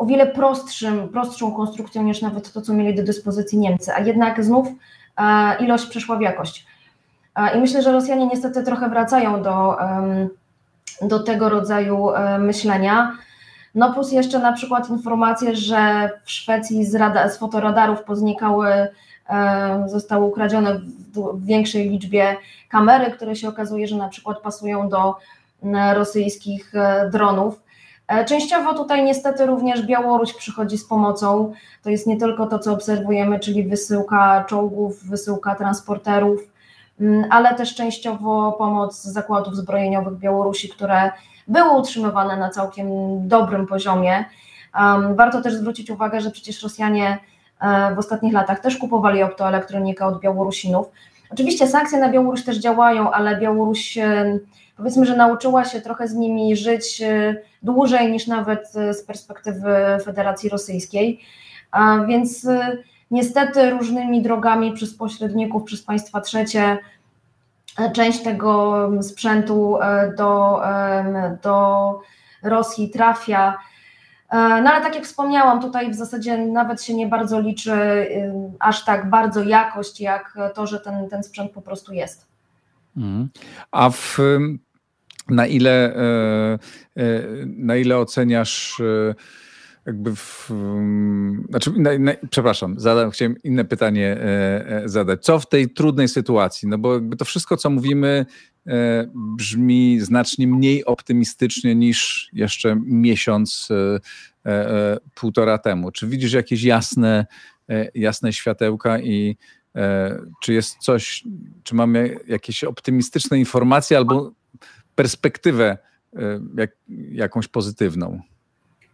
o 0.03 0.05
wiele 0.05 0.27
prostszym, 0.27 1.09
prostszą 1.09 1.51
konstrukcją 1.51 2.03
niż 2.03 2.21
nawet 2.21 2.53
to, 2.53 2.61
co 2.61 2.73
mieli 2.73 2.95
do 2.95 3.03
dyspozycji 3.03 3.59
Niemcy, 3.59 3.93
a 3.93 3.99
jednak 3.99 4.43
znów 4.43 4.67
e, 5.17 5.55
ilość 5.59 5.85
przeszła 5.85 6.15
w 6.17 6.21
jakość. 6.21 6.67
E, 7.35 7.57
I 7.57 7.59
myślę, 7.59 7.81
że 7.81 7.91
Rosjanie 7.91 8.27
niestety 8.27 8.63
trochę 8.63 8.89
wracają 8.89 9.43
do, 9.43 9.77
do 11.01 11.19
tego 11.19 11.49
rodzaju 11.49 12.09
e, 12.09 12.39
myślenia. 12.39 13.11
No 13.75 13.93
plus 13.93 14.11
jeszcze 14.11 14.39
na 14.39 14.53
przykład 14.53 14.89
informacje, 14.89 15.55
że 15.55 16.09
w 16.23 16.31
Szwecji 16.31 16.85
z, 16.85 16.95
rada, 16.95 17.29
z 17.29 17.37
fotoradarów 17.37 18.03
poznikały, 18.03 18.67
zostały 19.85 20.25
ukradzione 20.25 20.79
w 21.13 21.45
większej 21.45 21.89
liczbie 21.89 22.35
kamery, 22.69 23.11
które 23.11 23.35
się 23.35 23.49
okazuje, 23.49 23.87
że 23.87 23.95
na 23.95 24.09
przykład 24.09 24.39
pasują 24.39 24.89
do 24.89 25.15
rosyjskich 25.93 26.73
dronów. 27.11 27.62
E, 28.13 28.25
częściowo 28.25 28.73
tutaj 28.73 29.03
niestety 29.03 29.45
również 29.45 29.85
Białoruś 29.85 30.33
przychodzi 30.33 30.77
z 30.77 30.85
pomocą. 30.85 31.53
To 31.83 31.89
jest 31.89 32.07
nie 32.07 32.17
tylko 32.17 32.47
to, 32.47 32.59
co 32.59 32.73
obserwujemy, 32.73 33.39
czyli 33.39 33.63
wysyłka 33.63 34.45
czołgów, 34.47 35.03
wysyłka 35.03 35.55
transporterów, 35.55 36.39
mm, 37.01 37.25
ale 37.29 37.55
też 37.55 37.75
częściowo 37.75 38.51
pomoc 38.51 39.03
zakładów 39.03 39.55
zbrojeniowych 39.55 40.13
Białorusi, 40.13 40.69
które 40.69 41.11
były 41.47 41.79
utrzymywane 41.79 42.37
na 42.37 42.49
całkiem 42.49 42.87
dobrym 43.27 43.67
poziomie. 43.67 44.25
Warto 45.15 45.41
też 45.41 45.53
zwrócić 45.53 45.89
uwagę, 45.89 46.21
że 46.21 46.31
przecież 46.31 46.63
Rosjanie 46.63 47.17
e, 47.61 47.95
w 47.95 47.99
ostatnich 47.99 48.33
latach 48.33 48.59
też 48.59 48.77
kupowali 48.77 49.23
optoelektronikę 49.23 50.05
od 50.05 50.19
Białorusinów. 50.19 50.87
Oczywiście 51.29 51.67
sankcje 51.67 51.99
na 51.99 52.09
Białoruś 52.09 52.43
też 52.43 52.57
działają, 52.57 53.11
ale 53.11 53.39
Białoruś 53.39 53.97
powiedzmy, 54.77 55.05
że 55.05 55.17
nauczyła 55.17 55.65
się 55.65 55.81
trochę 55.81 56.07
z 56.07 56.13
nimi 56.13 56.55
żyć 56.55 57.01
e, 57.01 57.35
dłużej 57.63 58.11
niż 58.11 58.27
nawet 58.27 58.75
e, 58.75 58.93
z 58.93 59.03
perspektywy 59.03 59.75
Federacji 60.05 60.49
Rosyjskiej. 60.49 61.19
Więc 62.07 62.45
e, 62.45 62.77
niestety 63.11 63.69
różnymi 63.69 64.21
drogami 64.21 64.73
przez 64.73 64.97
pośredników, 64.97 65.63
przez 65.63 65.83
państwa 65.83 66.21
trzecie 66.21 66.77
część 67.93 68.23
tego 68.23 68.89
sprzętu 69.01 69.77
do, 70.17 70.61
do 71.43 71.99
Rosji 72.43 72.89
trafia. 72.89 73.57
No 74.31 74.71
ale 74.71 74.81
tak 74.81 74.95
jak 74.95 75.03
wspomniałam, 75.03 75.61
tutaj 75.61 75.91
w 75.91 75.95
zasadzie 75.95 76.37
nawet 76.37 76.83
się 76.83 76.93
nie 76.93 77.07
bardzo 77.07 77.39
liczy 77.39 78.07
aż 78.59 78.85
tak 78.85 79.09
bardzo 79.09 79.43
jakość, 79.43 80.01
jak 80.01 80.37
to, 80.55 80.67
że 80.67 80.79
ten, 80.79 81.09
ten 81.09 81.23
sprzęt 81.23 81.51
po 81.51 81.61
prostu 81.61 81.93
jest. 81.93 82.32
A 83.71 83.89
w, 83.89 84.17
na 85.29 85.47
ile, 85.47 85.95
e, 85.95 86.59
e, 86.95 87.23
na 87.45 87.75
ile 87.75 87.97
oceniasz 87.97 88.79
e, 88.79 89.15
jakby 89.85 90.15
w, 90.15 90.51
znaczy, 91.49 91.71
na, 91.77 91.97
na, 91.97 92.11
przepraszam, 92.29 92.79
zadam, 92.79 93.11
chciałem 93.11 93.35
inne 93.43 93.65
pytanie 93.65 94.17
zadać. 94.85 95.23
Co 95.23 95.39
w 95.39 95.49
tej 95.49 95.69
trudnej 95.69 96.07
sytuacji? 96.07 96.67
No 96.67 96.77
bo 96.77 96.93
jakby 96.93 97.15
to 97.15 97.25
wszystko, 97.25 97.57
co 97.57 97.69
mówimy, 97.69 98.25
brzmi 99.15 99.99
znacznie 99.99 100.47
mniej 100.47 100.85
optymistycznie 100.85 101.75
niż 101.75 102.29
jeszcze 102.33 102.81
miesiąc, 102.85 103.69
półtora 105.15 105.57
temu. 105.57 105.91
Czy 105.91 106.07
widzisz 106.07 106.33
jakieś 106.33 106.63
jasne, 106.63 107.25
jasne 107.95 108.33
światełka 108.33 108.99
i 108.99 109.37
czy 110.41 110.53
jest 110.53 110.77
coś, 110.77 111.23
czy 111.63 111.75
mamy 111.75 112.15
jakieś 112.27 112.63
optymistyczne 112.63 113.39
informacje 113.39 113.97
albo 113.97 114.31
perspektywę 114.95 115.77
jak, 116.55 116.71
jakąś 117.11 117.47
pozytywną? 117.47 118.21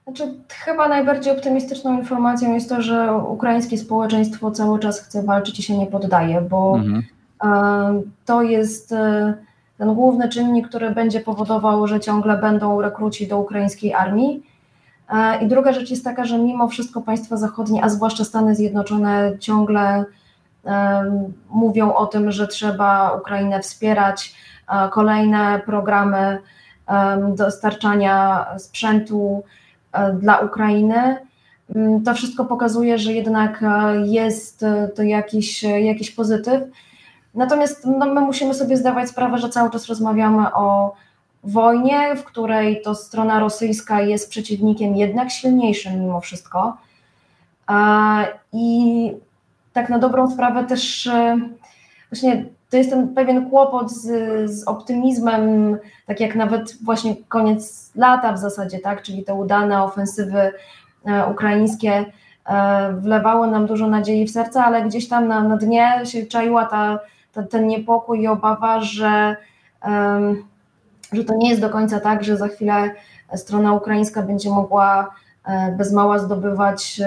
Znaczy, 0.09 0.33
chyba 0.49 0.87
najbardziej 0.87 1.33
optymistyczną 1.33 1.99
informacją 1.99 2.53
jest 2.53 2.69
to, 2.69 2.81
że 2.81 3.13
ukraińskie 3.13 3.77
społeczeństwo 3.77 4.51
cały 4.51 4.79
czas 4.79 5.01
chce 5.01 5.23
walczyć 5.23 5.59
i 5.59 5.63
się 5.63 5.77
nie 5.77 5.87
poddaje, 5.87 6.41
bo 6.41 6.75
mhm. 6.75 7.03
to 8.25 8.41
jest 8.41 8.91
e, 8.91 9.33
ten 9.77 9.93
główny 9.93 10.29
czynnik, 10.29 10.67
który 10.69 10.91
będzie 10.91 11.19
powodował, 11.19 11.87
że 11.87 11.99
ciągle 11.99 12.37
będą 12.37 12.81
rekruci 12.81 13.27
do 13.27 13.39
ukraińskiej 13.39 13.93
armii. 13.93 14.43
E, 15.09 15.43
I 15.43 15.47
druga 15.47 15.73
rzecz 15.73 15.89
jest 15.89 16.03
taka, 16.03 16.25
że 16.25 16.37
mimo 16.37 16.67
wszystko 16.67 17.01
państwa 17.01 17.37
zachodnie, 17.37 17.83
a 17.83 17.89
zwłaszcza 17.89 18.23
Stany 18.23 18.55
Zjednoczone, 18.55 19.37
ciągle 19.39 20.05
mówią 21.49 21.93
o 21.93 22.05
tym, 22.05 22.31
że 22.31 22.47
trzeba 22.47 23.11
Ukrainę 23.13 23.59
wspierać. 23.59 24.35
E, 24.69 24.89
kolejne 24.89 25.61
programy 25.65 26.37
dostarczania 27.35 28.45
sprzętu, 28.57 29.43
E, 29.91 30.13
dla 30.13 30.37
Ukrainy. 30.37 31.17
Mm, 31.75 32.03
to 32.03 32.13
wszystko 32.13 32.45
pokazuje, 32.45 32.97
że 32.97 33.13
jednak 33.13 33.63
e, 33.63 33.97
jest 34.05 34.65
to 34.95 35.03
jakiś, 35.03 35.63
jakiś 35.63 36.11
pozytyw. 36.11 36.61
Natomiast 37.35 37.85
no, 37.85 38.05
my 38.05 38.21
musimy 38.21 38.53
sobie 38.53 38.77
zdawać 38.77 39.09
sprawę, 39.09 39.37
że 39.37 39.49
cały 39.49 39.71
czas 39.71 39.87
rozmawiamy 39.87 40.53
o 40.53 40.95
wojnie, 41.43 42.15
w 42.15 42.23
której 42.23 42.81
to 42.81 42.95
strona 42.95 43.39
rosyjska 43.39 44.01
jest 44.01 44.29
przeciwnikiem 44.29 44.95
jednak 44.95 45.31
silniejszym 45.31 45.99
mimo 45.99 46.21
wszystko. 46.21 46.77
I 48.53 49.11
tak 49.79 49.89
na 49.89 49.99
dobrą 49.99 50.31
sprawę 50.31 50.63
też 50.63 51.09
właśnie 52.11 52.45
to 52.69 52.77
jest 52.77 52.89
ten 52.89 53.15
pewien 53.15 53.49
kłopot 53.49 53.91
z, 53.91 54.05
z 54.51 54.67
optymizmem, 54.67 55.77
tak 56.05 56.19
jak 56.19 56.35
nawet 56.35 56.83
właśnie 56.83 57.15
koniec 57.27 57.91
lata 57.95 58.33
w 58.33 58.37
zasadzie, 58.37 58.79
tak, 58.79 59.01
czyli 59.01 59.23
te 59.23 59.33
udane 59.33 59.83
ofensywy 59.83 60.51
e, 61.05 61.25
ukraińskie 61.31 62.05
e, 62.45 62.93
wlewały 62.93 63.47
nam 63.47 63.67
dużo 63.67 63.87
nadziei 63.87 64.25
w 64.25 64.31
serce, 64.31 64.63
ale 64.63 64.83
gdzieś 64.83 65.07
tam 65.07 65.27
na, 65.27 65.43
na 65.43 65.57
dnie 65.57 66.01
się 66.03 66.25
czaiła 66.25 66.65
ta, 66.65 66.99
ta, 67.33 67.43
ten 67.43 67.67
niepokój 67.67 68.21
i 68.21 68.27
obawa, 68.27 68.81
że, 68.81 69.35
że 71.11 71.23
to 71.23 71.35
nie 71.37 71.49
jest 71.49 71.61
do 71.61 71.69
końca 71.69 71.99
tak, 71.99 72.23
że 72.23 72.37
za 72.37 72.47
chwilę 72.47 72.91
strona 73.35 73.73
ukraińska 73.73 74.21
będzie 74.21 74.49
mogła 74.49 75.15
e, 75.45 75.71
bez 75.77 75.93
mała 75.93 76.19
zdobywać 76.19 77.01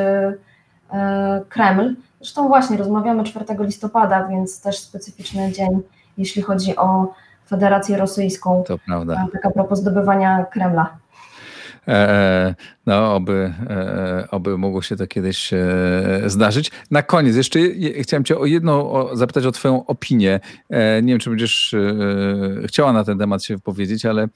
Kreml. 1.48 1.96
Zresztą 2.22 2.48
właśnie 2.48 2.76
rozmawiamy 2.76 3.24
4 3.24 3.44
listopada, 3.58 4.28
więc 4.28 4.60
też 4.60 4.78
specyficzny 4.78 5.52
dzień, 5.52 5.82
jeśli 6.18 6.42
chodzi 6.42 6.76
o 6.76 7.14
Federację 7.48 7.96
Rosyjską. 7.96 8.64
To 8.66 8.78
prawda. 8.86 9.26
Tak 9.32 9.46
a 9.46 9.50
propos 9.50 9.78
zdobywania 9.78 10.44
Kremla. 10.44 10.96
E, 11.88 12.10
e, 12.10 12.54
no, 12.86 13.14
oby, 13.14 13.54
e, 13.70 14.28
oby 14.30 14.58
mogło 14.58 14.82
się 14.82 14.96
to 14.96 15.06
kiedyś 15.06 15.50
zdarzyć. 16.26 16.70
Na 16.90 17.02
koniec, 17.02 17.36
jeszcze 17.36 17.58
chciałem 18.00 18.24
Cię 18.24 18.38
o 18.38 18.46
jedną 18.46 19.06
zapytać 19.12 19.46
o 19.46 19.52
Twoją 19.52 19.86
opinię. 19.86 20.40
Nie 21.02 21.12
wiem, 21.12 21.18
czy 21.18 21.30
będziesz 21.30 21.74
chciała 22.66 22.92
na 22.92 23.04
ten 23.04 23.18
temat 23.18 23.44
się 23.44 23.56
wypowiedzieć, 23.56 24.06
ale 24.06 24.28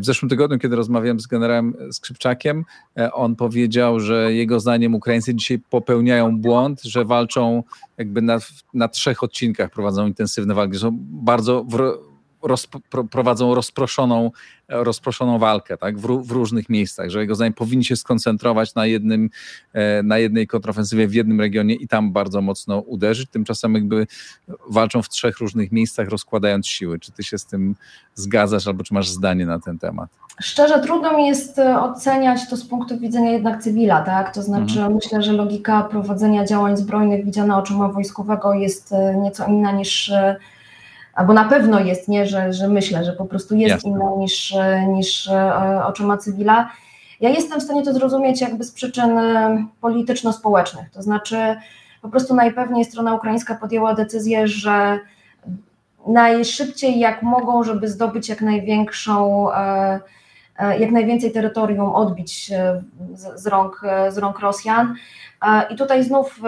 w 0.00 0.04
zeszłym 0.04 0.28
tygodniu, 0.28 0.58
kiedy 0.58 0.76
rozmawiałem 0.76 1.20
z 1.20 1.26
generałem 1.26 1.74
Skrzypczakiem, 1.92 2.64
on 3.12 3.36
powiedział, 3.36 4.00
że 4.00 4.34
jego 4.34 4.60
zdaniem 4.60 4.94
Ukraińcy 4.94 5.34
dzisiaj 5.34 5.58
popełniają 5.70 6.40
błąd, 6.40 6.82
że 6.82 7.04
walczą 7.04 7.62
jakby 7.98 8.22
na, 8.22 8.38
na 8.74 8.88
trzech 8.88 9.22
odcinkach, 9.22 9.70
prowadzą 9.70 10.06
intensywne 10.06 10.54
walki. 10.54 10.78
Są 10.78 10.98
bardzo 11.00 11.64
prowadzą 13.10 13.54
rozproszoną, 13.54 14.30
rozproszoną 14.68 15.38
walkę 15.38 15.76
tak, 15.76 15.98
w, 15.98 16.22
w, 16.22 16.30
różnych 16.30 16.68
miejscach, 16.68 17.10
że 17.10 17.20
jego 17.20 17.34
zdaniem 17.34 17.52
powinni 17.52 17.84
się 17.84 17.96
skoncentrować 17.96 18.74
na, 18.74 18.86
jednym, 18.86 19.30
e, 19.72 20.02
na 20.02 20.18
jednej 20.18 20.46
kontrofensywie 20.46 21.08
w 21.08 21.14
jednym 21.14 21.40
regionie 21.40 21.74
i 21.74 21.88
tam 21.88 22.12
bardzo 22.12 22.40
mocno 22.40 22.78
uderzyć. 22.78 23.30
Tymczasem 23.30 23.74
jakby 23.74 24.06
walczą 24.68 25.02
w 25.02 25.08
trzech 25.08 25.38
różnych 25.38 25.72
miejscach, 25.72 26.08
rozkładając 26.08 26.66
siły. 26.66 26.98
Czy 26.98 27.12
ty 27.12 27.24
się 27.24 27.38
z 27.38 27.46
tym 27.46 27.74
zgadzasz 28.14 28.66
albo 28.66 28.84
czy 28.84 28.94
masz 28.94 29.08
zdanie 29.08 29.46
na 29.46 29.58
ten 29.58 29.78
temat? 29.78 30.10
Szczerze, 30.40 30.80
trudno 30.80 31.16
mi 31.16 31.26
jest 31.26 31.58
e, 31.58 31.80
oceniać 31.80 32.50
to 32.50 32.56
z 32.56 32.64
punktu 32.64 32.98
widzenia 32.98 33.30
jednak 33.30 33.62
cywila, 33.62 34.02
tak? 34.02 34.34
To 34.34 34.42
znaczy, 34.42 34.74
mhm. 34.74 34.94
myślę, 34.94 35.22
że 35.22 35.32
logika 35.32 35.82
prowadzenia 35.82 36.46
działań 36.46 36.76
zbrojnych 36.76 37.24
widziana 37.24 37.58
oczyma 37.58 37.88
wojskowego 37.88 38.54
jest 38.54 38.92
e, 38.92 39.16
nieco 39.16 39.46
inna 39.46 39.72
niż 39.72 40.12
albo 41.16 41.32
na 41.32 41.44
pewno 41.44 41.80
jest, 41.80 42.08
nie, 42.08 42.26
że, 42.26 42.52
że 42.52 42.68
myślę, 42.68 43.04
że 43.04 43.12
po 43.12 43.24
prostu 43.24 43.56
jest 43.56 43.70
Jasne. 43.70 43.90
inna 43.90 44.10
niż, 44.18 44.54
niż 44.88 45.28
e, 45.28 45.84
oczyma 45.84 46.16
cywila. 46.16 46.70
Ja 47.20 47.30
jestem 47.30 47.60
w 47.60 47.62
stanie 47.62 47.82
to 47.82 47.92
zrozumieć 47.92 48.40
jakby 48.40 48.64
z 48.64 48.72
przyczyn 48.72 49.18
e, 49.18 49.66
polityczno-społecznych, 49.80 50.90
to 50.90 51.02
znaczy 51.02 51.56
po 52.02 52.08
prostu 52.08 52.34
najpewniej 52.34 52.84
strona 52.84 53.14
ukraińska 53.14 53.54
podjęła 53.54 53.94
decyzję, 53.94 54.48
że 54.48 54.98
najszybciej 56.06 56.98
jak 56.98 57.22
mogą, 57.22 57.64
żeby 57.64 57.88
zdobyć 57.88 58.28
jak 58.28 58.40
największą, 58.40 59.46
e, 59.52 60.00
jak 60.78 60.90
najwięcej 60.90 61.32
terytorium, 61.32 61.94
odbić 61.94 62.50
z 63.34 63.46
rąk, 63.46 63.82
z 64.08 64.18
rąk 64.18 64.38
Rosjan. 64.38 64.94
I 65.70 65.76
tutaj 65.76 66.04
znów 66.04 66.40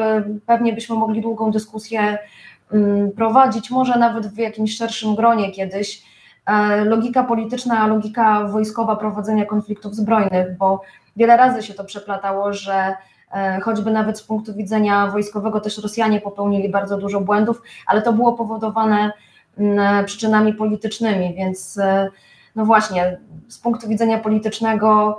pewnie 0.47 0.73
byśmy 0.73 0.97
mogli 0.97 1.21
długą 1.21 1.51
dyskusję 1.51 2.19
prowadzić, 3.17 3.71
może 3.71 3.99
nawet 3.99 4.27
w 4.27 4.39
jakimś 4.39 4.77
szerszym 4.77 5.15
gronie 5.15 5.51
kiedyś, 5.51 6.03
e, 6.47 6.85
logika 6.85 7.25
polityczna, 7.25 7.87
logika 7.87 8.45
wojskowa 8.45 8.97
prowadzenia 8.97 9.47
konfliktów 9.47 9.95
zbrojnych, 9.95 10.57
bo 10.57 10.83
wiele 11.17 11.37
razy 11.37 11.63
się 11.63 11.75
to 11.75 11.85
przeplatało, 11.85 12.53
że 12.53 12.95
e, 13.33 13.61
choćby 13.61 13.91
nawet 13.91 14.19
z 14.19 14.23
punktu 14.23 14.55
widzenia 14.55 15.07
wojskowego 15.07 15.61
też 15.61 15.79
Rosjanie 15.79 16.21
popełnili 16.21 16.69
bardzo 16.69 16.99
dużo 16.99 17.21
błędów, 17.21 17.63
ale 17.87 18.03
to 18.03 18.13
było 18.13 18.33
powodowane 18.33 19.13
mm, 19.59 20.05
przyczynami 20.05 20.55
politycznymi, 20.55 21.35
więc 21.35 21.79
e, 21.79 22.09
no 22.57 22.65
właśnie, 22.65 23.19
z 23.49 23.59
punktu 23.59 23.89
widzenia 23.89 24.19
politycznego 24.19 25.19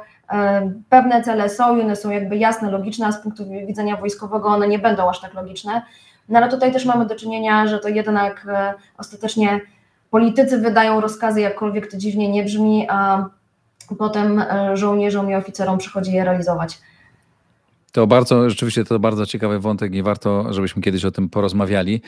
pewne 0.89 1.23
cele 1.23 1.49
są, 1.49 1.65
one 1.69 1.95
są 1.95 2.09
jakby 2.09 2.37
jasne, 2.37 2.71
logiczne, 2.71 3.07
a 3.07 3.11
z 3.11 3.21
punktu 3.21 3.45
widzenia 3.67 3.97
wojskowego 3.97 4.49
one 4.49 4.67
nie 4.67 4.79
będą 4.79 5.09
aż 5.09 5.21
tak 5.21 5.33
logiczne. 5.33 5.81
No 6.29 6.39
ale 6.39 6.49
tutaj 6.49 6.73
też 6.73 6.85
mamy 6.85 7.05
do 7.05 7.15
czynienia, 7.15 7.67
że 7.67 7.79
to 7.79 7.89
jednak 7.89 8.47
e, 8.49 8.73
ostatecznie 8.97 9.61
politycy 10.11 10.57
wydają 10.57 11.01
rozkazy, 11.01 11.41
jakkolwiek 11.41 11.91
to 11.91 11.97
dziwnie 11.97 12.29
nie 12.29 12.43
brzmi, 12.43 12.87
a 12.89 13.25
potem 13.97 14.39
e, 14.39 14.77
żołnierzom 14.77 15.31
i 15.31 15.35
oficerom 15.35 15.77
przychodzi 15.77 16.11
je 16.11 16.23
realizować. 16.23 16.79
To 17.91 18.07
bardzo, 18.07 18.49
rzeczywiście 18.49 18.85
to 18.85 18.99
bardzo 18.99 19.25
ciekawy 19.25 19.59
wątek 19.59 19.93
i 19.93 20.03
warto, 20.03 20.53
żebyśmy 20.53 20.81
kiedyś 20.81 21.05
o 21.05 21.11
tym 21.11 21.29
porozmawiali. 21.29 22.01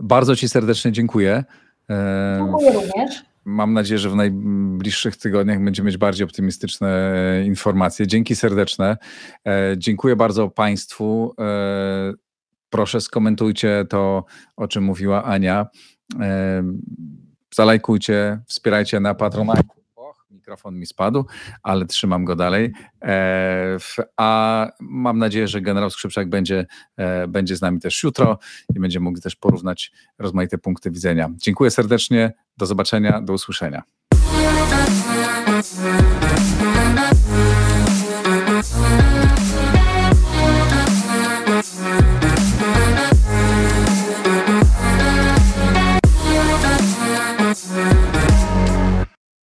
Bardzo 0.00 0.36
Ci 0.36 0.48
serdecznie 0.48 0.92
dziękuję. 0.92 1.44
E, 1.90 2.36
dziękuję 2.38 2.72
również. 2.72 3.24
Mam 3.44 3.72
nadzieję, 3.72 3.98
że 3.98 4.10
w 4.10 4.16
najbliższych 4.16 5.16
tygodniach 5.16 5.64
będziemy 5.64 5.86
mieć 5.86 5.96
bardziej 5.96 6.24
optymistyczne 6.24 7.12
informacje. 7.46 8.06
Dzięki 8.06 8.36
serdeczne. 8.36 8.96
Dziękuję 9.76 10.16
bardzo 10.16 10.50
Państwu. 10.50 11.34
Proszę 12.74 13.00
skomentujcie 13.00 13.84
to, 13.88 14.24
o 14.56 14.68
czym 14.68 14.84
mówiła 14.84 15.24
Ania. 15.24 15.66
Zalajkujcie, 17.54 18.40
wspierajcie 18.46 19.00
na 19.00 19.14
Patronite. 19.14 19.62
Mikrofon 20.30 20.78
mi 20.78 20.86
spadł, 20.86 21.26
ale 21.62 21.86
trzymam 21.86 22.24
go 22.24 22.36
dalej. 22.36 22.72
E, 23.02 23.76
a 24.16 24.68
mam 24.80 25.18
nadzieję, 25.18 25.48
że 25.48 25.60
generał 25.60 25.90
Skrzypczak 25.90 26.28
będzie, 26.28 26.66
e, 26.96 27.28
będzie 27.28 27.56
z 27.56 27.60
nami 27.60 27.80
też 27.80 28.02
jutro 28.02 28.38
i 28.76 28.80
będziemy 28.80 29.04
mogli 29.04 29.22
też 29.22 29.36
porównać 29.36 29.92
rozmaite 30.18 30.58
punkty 30.58 30.90
widzenia. 30.90 31.30
Dziękuję 31.36 31.70
serdecznie, 31.70 32.32
do 32.56 32.66
zobaczenia, 32.66 33.20
do 33.20 33.32
usłyszenia. 33.32 33.82